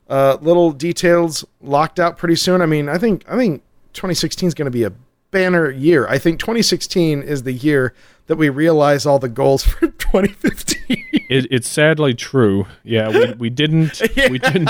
uh 0.10 0.38
little 0.42 0.72
details 0.72 1.46
locked 1.62 2.00
out 2.00 2.18
pretty 2.18 2.36
soon 2.36 2.62
i 2.62 2.66
mean 2.66 2.90
i 2.90 2.98
think 2.98 3.24
i 3.28 3.36
think 3.36 3.62
2016 3.94 4.48
is 4.48 4.54
going 4.54 4.66
to 4.66 4.72
be 4.72 4.84
a 4.84 4.92
banner 5.32 5.70
year 5.70 6.08
i 6.08 6.18
think 6.18 6.40
2016 6.40 7.22
is 7.24 7.44
the 7.44 7.54
year 7.54 7.94
that 8.28 8.36
we 8.38 8.50
realize 8.50 9.06
all 9.06 9.20
the 9.20 9.30
goals 9.30 9.64
for 9.66 9.88
2015 9.88 10.78
It, 11.30 11.48
it's 11.50 11.70
sadly 11.70 12.14
true. 12.14 12.68
Yeah, 12.84 13.10
we, 13.10 13.34
we 13.34 13.50
didn't 13.50 14.02
we 14.30 14.38
didn't 14.38 14.70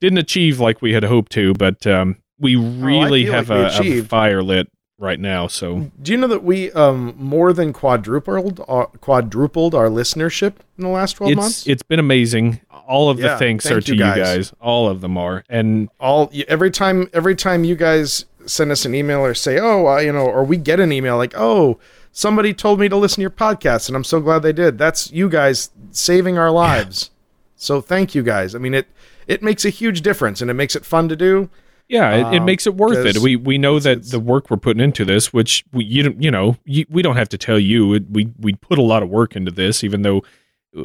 didn't 0.00 0.18
achieve 0.18 0.60
like 0.60 0.82
we 0.82 0.92
had 0.92 1.04
hoped 1.04 1.32
to, 1.32 1.54
but 1.54 1.86
um, 1.86 2.18
we 2.38 2.56
really 2.56 3.24
feel 3.24 3.32
have 3.32 3.48
like 3.48 3.80
a, 3.80 4.00
a 4.00 4.02
fire 4.02 4.42
lit 4.42 4.70
right 4.98 5.18
now. 5.18 5.46
So 5.46 5.90
Do 6.02 6.12
you 6.12 6.18
know 6.18 6.26
that 6.26 6.44
we 6.44 6.70
um 6.72 7.14
more 7.16 7.52
than 7.54 7.72
quadrupled 7.72 8.62
our, 8.68 8.86
quadrupled 9.00 9.74
our 9.74 9.88
listenership 9.88 10.56
in 10.76 10.84
the 10.84 10.90
last 10.90 11.14
twelve 11.14 11.32
it's 11.32 11.40
months? 11.40 11.66
it's 11.66 11.82
been 11.82 11.98
amazing. 11.98 12.60
All 12.86 13.10
of 13.10 13.16
the 13.18 13.24
Yeah, 13.24 13.38
thanks 13.38 13.64
thank 13.64 13.76
are 13.78 13.80
to 13.82 13.92
you 13.96 14.04
you 14.04 14.14
guys. 14.14 14.16
guys. 14.18 14.52
All 14.60 14.88
of 14.88 15.00
them 15.00 15.16
are, 15.18 15.44
and 15.48 15.88
all 16.00 16.30
every 16.48 16.70
time 16.70 17.08
every 17.12 17.34
time 17.34 17.64
you 17.64 17.74
guys 17.76 18.26
send 18.46 18.70
us 18.70 18.84
an 18.84 18.94
email 18.94 19.20
or 19.20 19.32
say 19.34 19.58
oh 19.58 19.86
uh, 19.86 19.98
you 19.98 20.12
know 20.12 20.26
or 20.26 20.44
we 20.44 20.56
get 20.58 20.78
an 20.78 20.92
email 20.92 21.16
like 21.16 21.32
oh 21.34 21.78
somebody 22.12 22.52
told 22.52 22.78
me 22.78 22.90
to 22.90 22.96
listen 22.96 23.16
to 23.16 23.20
your 23.22 23.30
podcast 23.30 23.88
and 23.88 23.96
i'm 23.96 24.04
so 24.04 24.20
glad 24.20 24.42
they 24.42 24.52
did 24.52 24.76
that's 24.76 25.10
you 25.12 25.30
guys 25.30 25.70
saving 25.92 26.36
our 26.36 26.50
lives 26.50 27.10
so 27.56 27.80
thank 27.80 28.14
you 28.14 28.22
guys 28.22 28.54
i 28.54 28.58
mean 28.58 28.74
it 28.74 28.86
it 29.26 29.42
makes 29.42 29.64
a 29.64 29.70
huge 29.70 30.02
difference 30.02 30.42
and 30.42 30.50
it 30.50 30.54
makes 30.54 30.76
it 30.76 30.84
fun 30.84 31.08
to 31.08 31.16
do 31.16 31.48
Yeah, 31.88 32.10
it, 32.14 32.34
it 32.34 32.38
Um, 32.40 32.44
makes 32.44 32.66
it 32.66 32.74
worth 32.74 33.04
it. 33.06 33.16
We 33.22 33.36
we 33.36 33.56
know 33.56 33.78
that 33.78 34.10
the 34.10 34.20
work 34.20 34.50
we're 34.50 34.58
putting 34.58 34.82
into 34.82 35.04
this, 35.06 35.32
which 35.32 35.64
we 35.72 35.84
you 35.84 36.02
don't 36.02 36.22
you 36.22 36.30
know 36.30 36.56
you, 36.66 36.84
we 36.90 37.00
don't 37.00 37.16
have 37.16 37.28
to 37.30 37.38
tell 37.38 37.58
you. 37.58 37.94
It, 37.94 38.04
we 38.10 38.30
we 38.38 38.52
put 38.54 38.78
a 38.78 38.82
lot 38.82 39.02
of 39.02 39.08
work 39.08 39.34
into 39.36 39.50
this, 39.50 39.82
even 39.84 40.02
though 40.02 40.22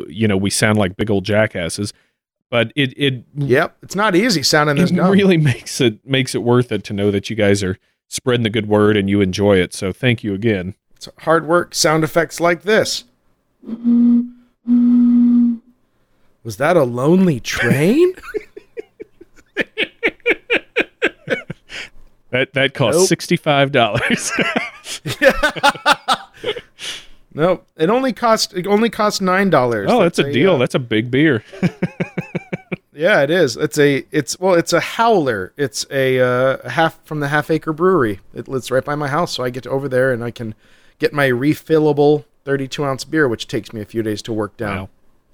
you 0.08 0.28
know 0.28 0.38
we 0.38 0.49
sound 0.49 0.78
like 0.78 0.95
big 0.97 1.10
old 1.12 1.25
jackasses. 1.25 1.93
But 2.49 2.71
it 2.75 2.93
it 2.97 3.23
yep 3.36 3.78
it's 3.84 3.95
not 3.95 4.15
easy 4.15 4.41
sounding 4.43 4.78
this 4.78 4.89
dumb 4.91 5.12
really 5.12 5.38
makes 5.38 5.80
it 5.82 6.04
makes 6.06 6.34
it 6.34 6.43
worth 6.43 6.71
it 6.71 6.84
to 6.86 6.93
know 6.93 7.12
that 7.12 7.30
you 7.30 7.36
guys 7.36 7.62
are 7.63 7.78
spreading 8.08 8.43
the 8.43 8.49
good 8.49 8.67
word 8.67 8.97
and 8.97 9.08
you 9.10 9.21
enjoy 9.21 9.58
it. 9.58 9.73
So 9.73 9.91
thank 9.93 10.23
you 10.23 10.34
again. 10.34 10.73
it's 10.95 11.08
hard 11.19 11.45
work 11.47 11.75
sound 11.75 12.04
effects 12.04 12.39
like 12.39 12.63
this 12.63 13.04
was 16.43 16.58
that 16.58 16.75
a 16.78 16.84
lonely 16.84 17.39
train 17.39 18.13
That 22.32 22.54
that 22.54 22.73
cost 22.75 22.97
Nope. 22.99 23.08
sixty 23.08 23.36
five 23.38 23.71
dollars. 23.71 24.32
no 27.39 27.62
it 27.75 27.89
only 27.89 28.13
cost 28.13 28.54
it 28.54 28.67
only 28.67 28.89
cost 28.89 29.21
nine 29.21 29.49
dollars 29.49 29.89
oh, 29.91 30.02
that's 30.04 30.19
a 30.19 30.32
deal. 30.32 30.56
uh, 30.56 30.58
That's 30.60 30.75
a 30.75 30.80
big 30.80 31.10
beer. 31.10 31.43
Yeah, 32.91 33.21
it 33.21 33.30
is. 33.30 33.56
It's 33.56 33.78
a 33.80 34.04
it's 34.12 34.38
well, 34.41 34.56
it's 34.56 34.73
a 34.73 34.82
howler. 34.82 35.54
It's 35.56 35.86
a 35.89 36.19
uh, 36.19 36.69
half 36.69 37.02
from 37.06 37.21
the 37.21 37.30
Half 37.30 37.49
Acre 37.49 37.71
Brewery. 37.71 38.19
It, 38.34 38.49
it's 38.49 38.71
right 38.71 38.84
by 38.84 38.95
my 38.95 39.08
house, 39.08 39.32
so 39.32 39.43
I 39.45 39.52
get 39.52 39.65
over 39.65 39.88
there 39.88 40.12
and 40.12 40.21
I 40.21 40.32
can 40.32 40.54
get 40.97 41.13
my 41.13 41.30
refillable 41.30 42.25
32 42.43 42.84
ounce 42.84 43.06
beer, 43.06 43.30
which 43.30 43.47
takes 43.47 43.71
me 43.71 43.80
a 43.80 43.86
few 43.86 44.04
days 44.04 44.21
to 44.23 44.34
work 44.34 44.58
down, 44.58 44.75
Wow. 44.78 44.89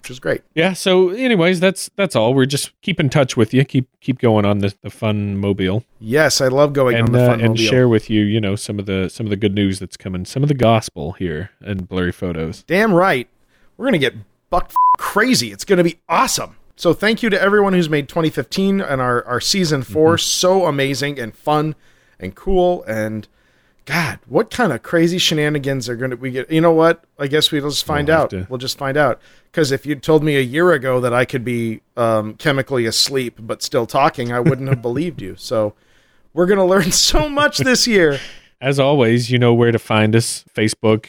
Which 0.05 0.11
is 0.11 0.19
great. 0.19 0.43
Yeah. 0.53 0.73
So, 0.73 1.09
anyways, 1.09 1.59
that's 1.59 1.89
that's 1.95 2.15
all. 2.15 2.35
We're 2.35 2.45
just 2.45 2.79
keep 2.83 2.99
in 2.99 3.09
touch 3.09 3.35
with 3.35 3.55
you. 3.55 3.65
Keep 3.65 3.87
keep 4.01 4.19
going 4.19 4.45
on 4.45 4.59
the 4.59 4.71
the 4.83 4.91
fun 4.91 5.35
mobile. 5.35 5.83
Yes, 5.99 6.41
I 6.41 6.47
love 6.47 6.73
going 6.73 6.95
on 6.95 7.05
and 7.05 7.15
the 7.15 7.31
uh, 7.31 7.37
and 7.37 7.59
share 7.59 7.89
with 7.89 8.07
you, 8.07 8.23
you 8.23 8.39
know, 8.39 8.55
some 8.55 8.77
of 8.77 8.85
the 8.85 9.09
some 9.09 9.25
of 9.25 9.31
the 9.31 9.35
good 9.35 9.55
news 9.55 9.79
that's 9.79 9.97
coming, 9.97 10.23
some 10.23 10.43
of 10.43 10.49
the 10.49 10.53
gospel 10.53 11.13
here 11.13 11.49
and 11.59 11.89
blurry 11.89 12.11
photos. 12.11 12.61
Damn 12.67 12.93
right, 12.93 13.27
we're 13.77 13.87
gonna 13.87 13.97
get 13.97 14.13
buck 14.51 14.71
crazy. 14.99 15.51
It's 15.51 15.65
gonna 15.65 15.83
be 15.83 15.97
awesome. 16.07 16.55
So 16.75 16.93
thank 16.93 17.23
you 17.23 17.31
to 17.31 17.41
everyone 17.41 17.73
who's 17.73 17.89
made 17.89 18.07
2015 18.07 18.81
and 18.81 19.01
our 19.01 19.25
our 19.25 19.41
season 19.41 19.81
4 19.81 20.19
so 20.19 20.67
amazing 20.67 21.17
and 21.17 21.35
fun 21.35 21.73
and 22.19 22.35
cool 22.35 22.83
and 22.83 23.27
God, 23.85 24.19
what 24.27 24.49
kind 24.49 24.73
of 24.73 24.81
crazy 24.81 25.17
shenanigans 25.19 25.87
are 25.87 25.95
going 25.95 26.09
to 26.11 26.17
we 26.17 26.31
get? 26.31 26.51
You 26.51 26.59
know 26.61 26.71
what? 26.71 27.03
I 27.19 27.27
guess 27.27 27.51
we'll 27.51 27.69
just 27.69 27.85
find 27.85 28.07
We'll 28.07 28.17
out. 28.17 28.29
to- 28.31 28.47
We'll 28.49 28.57
just 28.57 28.77
find 28.77 28.97
out. 28.97 29.21
Because 29.51 29.71
if 29.71 29.85
you'd 29.85 30.01
told 30.03 30.23
me 30.23 30.37
a 30.37 30.41
year 30.41 30.71
ago 30.71 30.99
that 30.99 31.13
I 31.13 31.23
could 31.23 31.45
be 31.45 31.81
um, 31.95 32.33
chemically 32.33 32.85
asleep 32.87 33.37
but 33.39 33.61
still 33.61 33.85
talking, 33.85 34.31
I 34.33 34.39
wouldn't 34.39 34.67
have 34.69 34.81
believed 34.81 35.21
you. 35.21 35.35
So 35.37 35.75
we're 36.33 36.47
going 36.47 36.57
to 36.57 36.65
learn 36.65 36.91
so 36.91 37.29
much 37.29 37.59
this 37.59 37.87
year. 37.87 38.19
As 38.59 38.79
always, 38.79 39.29
you 39.31 39.37
know 39.37 39.53
where 39.53 39.71
to 39.71 39.79
find 39.79 40.15
us. 40.15 40.43
Facebook. 40.55 41.05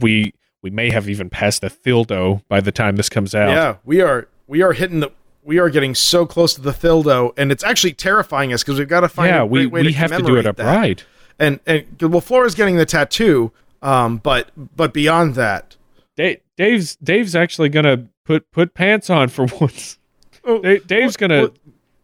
We 0.00 0.34
we 0.62 0.70
may 0.70 0.90
have 0.90 1.08
even 1.08 1.28
passed 1.30 1.60
the 1.62 1.68
Thildo 1.68 2.42
by 2.48 2.60
the 2.60 2.70
time 2.72 2.96
this 2.96 3.08
comes 3.08 3.34
out. 3.34 3.50
Yeah, 3.50 3.76
we 3.84 4.00
are 4.00 4.28
we 4.46 4.62
are 4.62 4.72
hitting 4.72 5.00
the 5.00 5.10
we 5.42 5.58
are 5.58 5.68
getting 5.68 5.94
so 5.94 6.24
close 6.24 6.54
to 6.54 6.60
the 6.60 6.72
Thildo, 6.72 7.32
and 7.36 7.50
it's 7.50 7.64
actually 7.64 7.92
terrifying 7.94 8.52
us 8.52 8.62
because 8.62 8.78
we've 8.78 8.88
got 8.88 9.00
to 9.00 9.08
find 9.08 9.28
yeah, 9.30 9.42
a 9.42 9.46
we 9.46 9.66
way 9.66 9.82
we 9.82 9.92
have 9.94 10.10
to 10.12 10.22
do 10.22 10.36
it 10.36 10.46
upright. 10.46 10.98
that. 10.98 11.04
And 11.38 11.60
and 11.66 11.84
well, 12.00 12.20
Flora's 12.20 12.54
getting 12.54 12.76
the 12.76 12.86
tattoo, 12.86 13.52
um, 13.82 14.18
but 14.18 14.50
but 14.76 14.92
beyond 14.94 15.34
that, 15.34 15.76
Da- 16.16 16.40
Dave's 16.56 16.96
Dave's 16.96 17.34
actually 17.34 17.68
gonna 17.68 18.06
put 18.24 18.50
put 18.52 18.74
pants 18.74 19.10
on 19.10 19.28
for 19.28 19.46
once. 19.60 19.98
Oh, 20.44 20.60
Da- 20.60 20.78
Dave's 20.80 21.16
gonna 21.16 21.42
what- 21.42 21.56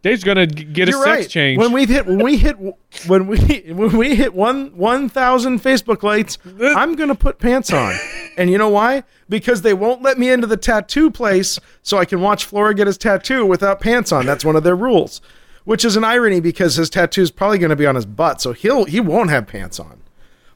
Dave's 0.03 0.25
gonna 0.25 0.47
get 0.47 0.89
a 0.89 0.93
sex 0.93 1.05
right. 1.07 1.29
change. 1.29 1.59
When 1.59 1.73
we 1.73 1.85
hit 1.85 2.07
when 2.07 2.19
we 2.25 2.39
hit 2.39 2.57
when 3.07 3.27
we 3.27 3.37
when 3.69 3.97
we 3.99 4.15
hit 4.15 4.33
one 4.35 4.75
one 4.77 5.09
thousand 5.11 5.61
Facebook 5.63 6.03
likes, 6.03 6.39
I'm 6.61 6.97
gonna 6.97 7.15
put 7.15 7.39
pants 7.39 7.71
on. 7.73 7.95
And 8.39 8.49
you 8.51 8.57
know 8.57 8.71
why? 8.71 9.05
Because 9.29 9.61
they 9.63 9.75
won't 9.75 10.01
let 10.03 10.19
me 10.19 10.31
into 10.31 10.47
the 10.47 10.57
tattoo 10.57 11.11
place 11.11 11.59
so 11.83 11.99
I 11.99 12.07
can 12.07 12.21
watch 12.23 12.47
Flora 12.47 12.75
get 12.75 12.87
his 12.87 12.97
tattoo 12.97 13.45
without 13.45 13.79
pants 13.81 14.11
on. 14.11 14.25
That's 14.25 14.45
one 14.45 14.57
of 14.57 14.63
their 14.65 14.75
rules. 14.77 15.21
Which 15.65 15.85
is 15.85 15.97
an 15.97 16.05
irony 16.05 16.41
because 16.41 16.77
his 16.77 16.91
tattoo 16.91 17.23
is 17.23 17.31
probably 17.31 17.59
gonna 17.59 17.77
be 17.77 17.87
on 17.87 17.95
his 17.95 18.07
butt, 18.07 18.41
so 18.41 18.53
he'll 18.53 18.85
he 18.87 18.99
won't 19.01 19.31
have 19.31 19.47
pants 19.47 19.79
on. 19.79 20.01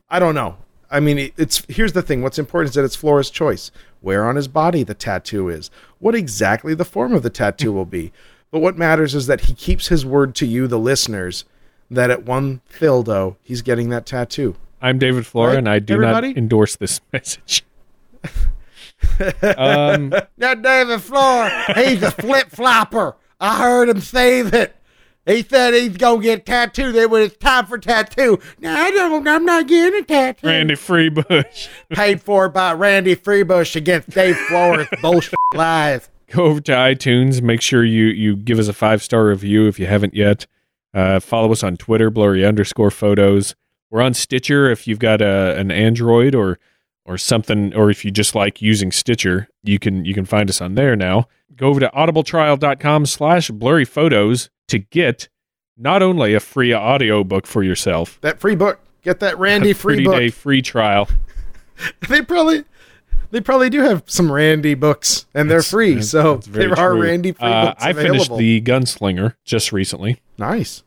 I 0.08 0.18
don't 0.18 0.34
know. 0.34 0.56
I 0.90 1.00
mean, 1.00 1.18
it- 1.18 1.34
it's 1.36 1.62
here's 1.68 1.92
the 1.92 2.02
thing. 2.02 2.22
What's 2.22 2.38
important 2.38 2.70
is 2.70 2.74
that 2.76 2.84
it's 2.84 2.96
Flora's 2.96 3.30
choice. 3.30 3.70
Where 4.00 4.26
on 4.26 4.36
his 4.36 4.48
body 4.48 4.82
the 4.82 4.94
tattoo 4.94 5.48
is, 5.48 5.70
what 5.98 6.14
exactly 6.14 6.74
the 6.74 6.84
form 6.84 7.12
of 7.14 7.22
the 7.22 7.30
tattoo 7.30 7.72
will 7.72 7.86
be. 7.86 8.12
But 8.50 8.60
what 8.60 8.76
matters 8.78 9.14
is 9.14 9.26
that 9.26 9.42
he 9.42 9.54
keeps 9.54 9.88
his 9.88 10.04
word 10.06 10.34
to 10.36 10.46
you, 10.46 10.66
the 10.68 10.78
listeners, 10.78 11.44
that 11.90 12.10
at 12.10 12.24
one 12.24 12.60
Thildo 12.72 13.36
he's 13.42 13.62
getting 13.62 13.88
that 13.90 14.06
tattoo. 14.06 14.56
I'm 14.82 14.98
David 14.98 15.26
Flora, 15.26 15.50
Right, 15.52 15.58
and 15.58 15.68
I 15.68 15.78
do 15.78 15.94
everybody? 15.94 16.28
not 16.28 16.36
endorse 16.36 16.76
this 16.76 17.00
message. 17.12 17.64
um, 19.56 20.10
That 20.38 20.62
David 20.62 21.00
Flora, 21.00 21.50
he's 21.74 22.02
a 22.02 22.10
flip 22.10 22.50
flopper. 22.50 23.16
I 23.40 23.58
heard 23.58 23.88
him 23.88 24.00
say 24.00 24.42
that. 24.42 24.76
He 25.26 25.42
said 25.42 25.72
he's 25.72 25.96
gonna 25.96 26.22
get 26.22 26.44
tattooed. 26.44 27.10
When 27.10 27.22
it's 27.22 27.36
time 27.36 27.66
for 27.66 27.78
tattoo, 27.78 28.38
no, 28.60 28.70
I 28.70 28.90
don't. 28.90 29.26
I'm 29.26 29.44
not 29.44 29.66
getting 29.66 30.00
a 30.00 30.04
tattoo. 30.04 30.46
Randy 30.46 30.74
Freebush. 30.74 31.68
paid 31.90 32.20
for 32.20 32.48
by 32.48 32.72
Randy 32.74 33.16
Freebush 33.16 33.74
against 33.74 34.10
Dave 34.10 34.36
Flores. 34.36 34.86
bullshit 35.02 35.34
lies. 35.54 36.10
Go 36.30 36.44
over 36.44 36.60
to 36.60 36.72
iTunes. 36.72 37.40
Make 37.40 37.62
sure 37.62 37.84
you 37.84 38.06
you 38.06 38.36
give 38.36 38.58
us 38.58 38.68
a 38.68 38.74
five 38.74 39.02
star 39.02 39.26
review 39.26 39.66
if 39.66 39.78
you 39.78 39.86
haven't 39.86 40.14
yet. 40.14 40.46
Uh, 40.92 41.20
follow 41.20 41.50
us 41.50 41.62
on 41.62 41.76
Twitter, 41.76 42.10
blurry 42.10 42.44
underscore 42.44 42.90
photos. 42.90 43.54
We're 43.90 44.02
on 44.02 44.14
Stitcher 44.14 44.70
if 44.70 44.86
you've 44.86 44.98
got 44.98 45.20
a, 45.22 45.56
an 45.58 45.70
Android 45.70 46.34
or 46.34 46.58
or 47.06 47.18
something, 47.18 47.74
or 47.74 47.90
if 47.90 48.04
you 48.04 48.10
just 48.10 48.34
like 48.34 48.62
using 48.62 48.90
Stitcher, 48.92 49.48
you 49.62 49.78
can 49.78 50.04
you 50.04 50.14
can 50.14 50.24
find 50.24 50.48
us 50.48 50.60
on 50.60 50.74
there 50.74 50.96
now. 50.96 51.28
Go 51.56 51.68
over 51.68 51.80
to 51.80 51.88
audibletrial.com 51.94 53.06
slash 53.06 53.50
blurry 53.50 53.84
photos 53.84 54.50
to 54.68 54.78
get 54.78 55.28
not 55.76 56.02
only 56.02 56.34
a 56.34 56.40
free 56.40 56.74
audiobook 56.74 57.46
for 57.46 57.62
yourself, 57.62 58.18
That 58.22 58.40
free 58.40 58.54
book. 58.56 58.80
Get 59.02 59.20
that 59.20 59.38
Randy 59.38 59.72
free 59.72 60.04
book. 60.04 60.14
day 60.16 60.30
free 60.30 60.62
trial. 60.62 61.08
They 62.08 62.22
probably 62.22 62.64
they 63.32 63.40
probably 63.40 63.68
do 63.68 63.80
have 63.80 64.04
some 64.06 64.30
Randy 64.30 64.74
books 64.74 65.26
and 65.34 65.50
they're 65.50 65.60
free. 65.62 66.00
So 66.02 66.36
very 66.36 66.68
there 66.68 66.78
are 66.78 66.92
true. 66.92 67.02
Randy 67.02 67.32
free 67.32 67.48
Uh, 67.48 67.66
books 67.66 67.82
I 67.84 67.92
finished 67.92 68.36
the 68.36 68.60
Gunslinger 68.60 69.34
just 69.44 69.72
recently. 69.72 70.20
nice. 70.38 70.84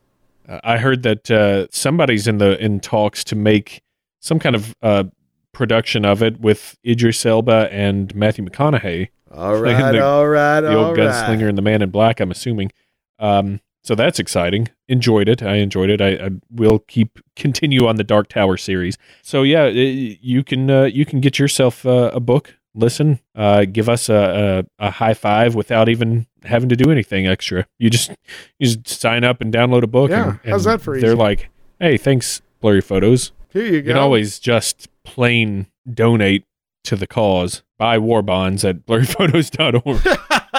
Uh, 0.48 0.58
I 0.64 0.78
heard 0.78 1.02
that 1.02 1.30
uh, 1.30 1.66
somebody's 1.70 2.26
in 2.26 2.38
the 2.38 2.58
in 2.58 2.80
talks 2.80 3.22
to 3.24 3.36
make 3.36 3.82
some 4.20 4.38
kind 4.38 4.56
of 4.56 4.74
uh, 4.80 5.04
production 5.52 6.04
of 6.04 6.22
it 6.22 6.40
with 6.40 6.76
Idris 6.86 7.24
Elba 7.26 7.68
and 7.72 8.14
Matthew 8.14 8.44
McConaughey, 8.44 9.08
All 9.32 9.56
right, 9.60 9.92
the- 9.92 10.04
all 10.04 10.28
right, 10.28 10.60
the 10.60 10.74
old 10.74 10.96
right. 10.96 11.08
gunslinger 11.08 11.48
and 11.48 11.56
the 11.58 11.62
Man 11.62 11.82
in 11.82 11.90
Black. 11.90 12.20
I'm 12.20 12.30
assuming. 12.30 12.70
Um, 13.18 13.60
so 13.82 13.94
that's 13.94 14.18
exciting. 14.18 14.68
Enjoyed 14.88 15.28
it. 15.28 15.42
I 15.42 15.56
enjoyed 15.56 15.88
it. 15.88 16.00
I, 16.00 16.26
I 16.26 16.30
will 16.50 16.80
keep 16.80 17.18
continue 17.36 17.86
on 17.86 17.96
the 17.96 18.04
Dark 18.04 18.28
Tower 18.28 18.56
series. 18.56 18.98
So 19.22 19.42
yeah, 19.42 19.64
i- 19.64 19.70
you 19.70 20.44
can 20.44 20.70
uh, 20.70 20.84
you 20.84 21.04
can 21.06 21.20
get 21.20 21.38
yourself 21.38 21.86
uh, 21.86 22.10
a 22.12 22.20
book. 22.20 22.54
Listen, 22.74 23.18
uh, 23.34 23.64
give 23.64 23.88
us 23.88 24.08
a, 24.08 24.64
a, 24.78 24.86
a 24.86 24.90
high 24.90 25.14
five 25.14 25.54
without 25.56 25.88
even 25.88 26.26
having 26.44 26.68
to 26.68 26.76
do 26.76 26.90
anything 26.92 27.26
extra. 27.26 27.66
You 27.78 27.90
just 27.90 28.10
you 28.58 28.68
just 28.76 28.86
sign 29.00 29.24
up 29.24 29.40
and 29.40 29.52
download 29.52 29.82
a 29.82 29.88
book. 29.88 30.10
Yeah, 30.10 30.30
and, 30.30 30.40
how's 30.52 30.64
that 30.64 30.80
for 30.82 31.00
They're 31.00 31.10
easy? 31.10 31.16
like, 31.18 31.48
hey, 31.80 31.96
thanks, 31.96 32.42
blurry 32.60 32.80
photos. 32.82 33.32
Here 33.52 33.64
you 33.64 33.76
You 33.76 33.82
can 33.82 33.96
always 33.96 34.38
just 34.38 34.88
plain 35.04 35.66
donate 35.92 36.44
to 36.84 36.96
the 36.96 37.06
cause. 37.06 37.62
Buy 37.78 37.98
war 37.98 38.22
bonds 38.22 38.64
at 38.64 38.84
blurryphotos.org. 38.86 40.18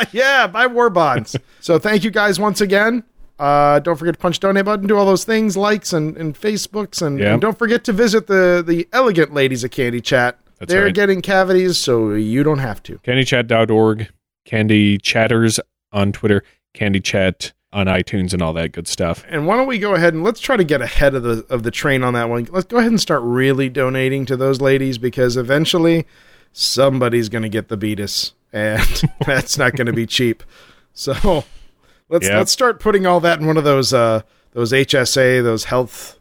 yeah, 0.11 0.47
buy 0.47 0.67
war 0.67 0.89
bonds. 0.89 1.35
so 1.59 1.77
thank 1.79 2.03
you 2.03 2.11
guys 2.11 2.39
once 2.39 2.61
again. 2.61 3.03
Uh, 3.37 3.79
don't 3.79 3.95
forget 3.95 4.13
to 4.15 4.19
punch 4.19 4.39
donate 4.39 4.65
button, 4.65 4.85
do 4.87 4.97
all 4.97 5.05
those 5.05 5.23
things, 5.23 5.55
likes 5.55 5.93
and, 5.93 6.17
and 6.17 6.35
Facebooks, 6.35 7.01
and, 7.01 7.19
Yeah. 7.19 7.33
and 7.33 7.41
don't 7.41 7.57
forget 7.57 7.83
to 7.85 7.93
visit 7.93 8.27
the 8.27 8.61
the 8.65 8.87
elegant 8.91 9.33
ladies 9.33 9.63
of 9.63 9.71
Candy 9.71 10.01
Chat. 10.01 10.37
That's 10.59 10.71
They're 10.73 10.85
right. 10.85 10.93
getting 10.93 11.21
cavities, 11.21 11.77
so 11.77 12.11
you 12.11 12.43
don't 12.43 12.59
have 12.59 12.83
to. 12.83 12.97
candychat.org, 12.97 14.09
Candy 14.45 14.97
Chatters 14.97 15.57
on 15.93 16.11
Twitter, 16.11 16.43
Candy 16.73 16.99
Chat 16.99 17.53
on 17.71 17.85
iTunes 17.85 18.33
and 18.33 18.41
all 18.41 18.53
that 18.53 18.71
good 18.71 18.87
stuff. 18.87 19.23
And 19.29 19.45
why 19.45 19.55
don't 19.55 19.67
we 19.67 19.77
go 19.77 19.93
ahead 19.93 20.13
and 20.13 20.23
let's 20.23 20.39
try 20.39 20.57
to 20.57 20.63
get 20.63 20.81
ahead 20.81 21.13
of 21.15 21.23
the 21.23 21.45
of 21.49 21.63
the 21.63 21.71
train 21.71 22.03
on 22.03 22.13
that 22.13 22.29
one. 22.29 22.47
Let's 22.51 22.65
go 22.65 22.77
ahead 22.77 22.91
and 22.91 22.99
start 22.99 23.21
really 23.23 23.69
donating 23.69 24.25
to 24.25 24.35
those 24.37 24.59
ladies 24.61 24.97
because 24.97 25.37
eventually 25.37 26.05
somebody's 26.51 27.29
going 27.29 27.43
to 27.43 27.49
get 27.49 27.67
the 27.67 27.77
beatus, 27.77 28.33
and 28.51 29.03
that's 29.25 29.57
not 29.57 29.75
going 29.75 29.87
to 29.87 29.93
be 29.93 30.05
cheap. 30.05 30.43
So 30.93 31.45
let's 32.09 32.27
let's 32.27 32.51
start 32.51 32.79
putting 32.79 33.05
all 33.05 33.19
that 33.19 33.39
in 33.39 33.47
one 33.47 33.57
of 33.57 33.63
those 33.63 33.93
uh 33.93 34.21
those 34.53 34.71
HSA 34.71 35.43
those 35.43 35.65
health 35.65 36.19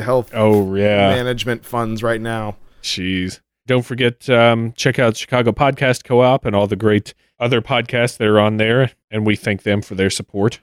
health 0.00 0.30
Oh 0.34 0.74
yeah, 0.74 1.08
management 1.10 1.64
funds 1.64 2.02
right 2.02 2.20
now. 2.20 2.56
jeez. 2.82 3.40
Don't 3.68 3.86
forget, 3.86 4.28
um, 4.28 4.72
check 4.72 4.98
out 4.98 5.16
Chicago 5.16 5.52
Podcast 5.52 6.02
Co-op 6.02 6.44
and 6.44 6.54
all 6.56 6.66
the 6.66 6.74
great 6.74 7.14
other 7.38 7.62
podcasts 7.62 8.16
that 8.16 8.26
are 8.26 8.40
on 8.40 8.56
there, 8.56 8.90
and 9.08 9.24
we 9.24 9.36
thank 9.36 9.62
them 9.62 9.82
for 9.82 9.94
their 9.94 10.10
support. 10.10 10.58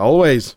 Always 0.00 0.56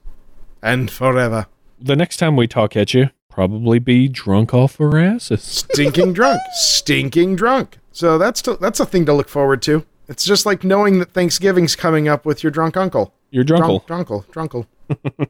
and 0.62 0.89
forever. 0.89 1.47
The 1.79 1.97
next 1.97 2.17
time 2.17 2.38
we 2.38 2.47
talk 2.47 2.77
at 2.77 2.93
you, 2.93 3.10
probably 3.29 3.77
be 3.77 4.08
drunk 4.08 4.53
off 4.53 4.79
our 4.79 4.97
asses. 4.97 5.43
Stinking 5.43 6.13
drunk, 6.19 6.39
stinking 6.53 7.36
drunk. 7.36 7.79
So 7.91 8.17
that's 8.17 8.41
to, 8.43 8.56
that's 8.56 8.79
a 8.79 8.86
thing 8.86 9.06
to 9.06 9.13
look 9.13 9.27
forward 9.27 9.62
to. 9.63 9.86
It's 10.08 10.23
just 10.23 10.45
like 10.45 10.63
knowing 10.63 10.99
that 10.99 11.12
Thanksgiving's 11.12 11.75
coming 11.75 12.08
up 12.08 12.25
with 12.25 12.41
your 12.41 12.51
drunk 12.51 12.77
uncle. 12.77 13.13
You're 13.32 13.43
drunkle. 13.43 13.86
Drunk, 13.86 14.08
drunkle, 14.08 14.25
drunkle. 14.27 14.67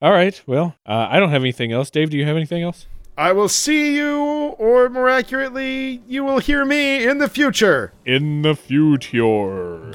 All 0.00 0.12
right. 0.12 0.40
Well, 0.46 0.76
uh, 0.86 1.08
I 1.10 1.18
don't 1.18 1.30
have 1.30 1.42
anything 1.42 1.72
else. 1.72 1.90
Dave, 1.90 2.10
do 2.10 2.16
you 2.16 2.24
have 2.24 2.36
anything 2.36 2.62
else? 2.62 2.86
I 3.16 3.32
will 3.32 3.48
see 3.48 3.96
you, 3.96 4.20
or 4.58 4.88
more 4.88 5.08
accurately, 5.08 6.02
you 6.06 6.22
will 6.22 6.38
hear 6.38 6.64
me 6.64 7.04
in 7.04 7.18
the 7.18 7.28
future. 7.28 7.92
In 8.04 8.42
the 8.42 8.54
future. 8.54 9.92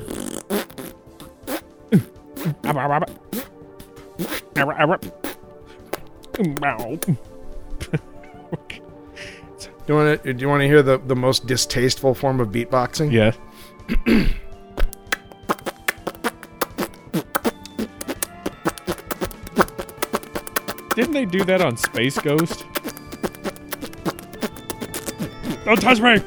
Do 9.86 9.93
you 9.93 9.95
want 9.95 10.23
to? 10.23 10.34
Do 10.34 10.41
you 10.41 10.49
want 10.49 10.62
to 10.62 10.67
hear 10.67 10.82
the 10.82 10.97
the 10.97 11.15
most 11.15 11.45
distasteful 11.45 12.13
form 12.13 12.39
of 12.39 12.49
beatboxing? 12.49 13.12
yeah. 13.12 13.32
Didn't 20.95 21.13
they 21.13 21.25
do 21.25 21.43
that 21.45 21.62
on 21.62 21.75
Space 21.75 22.19
Ghost? 22.19 22.65
Don't 25.65 25.82
touch 25.82 25.99
me! 25.99 26.19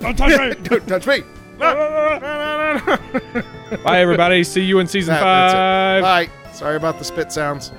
Don't 0.00 0.16
touch 0.16 0.38
me! 0.38 0.54
Don't 0.68 0.88
touch 0.88 1.06
me. 1.06 1.22
Ah! 1.64 3.58
Bye, 3.84 4.00
everybody. 4.00 4.44
See 4.44 4.62
you 4.62 4.78
in 4.78 4.86
season 4.86 5.14
That- 5.14 5.22
that's 5.22 5.52
it. 5.52 5.56
five. 5.56 6.28
Bye. 6.28 6.52
Sorry 6.52 6.76
about 6.76 6.98
the 6.98 7.04
spit 7.04 7.32
sounds. 7.32 7.72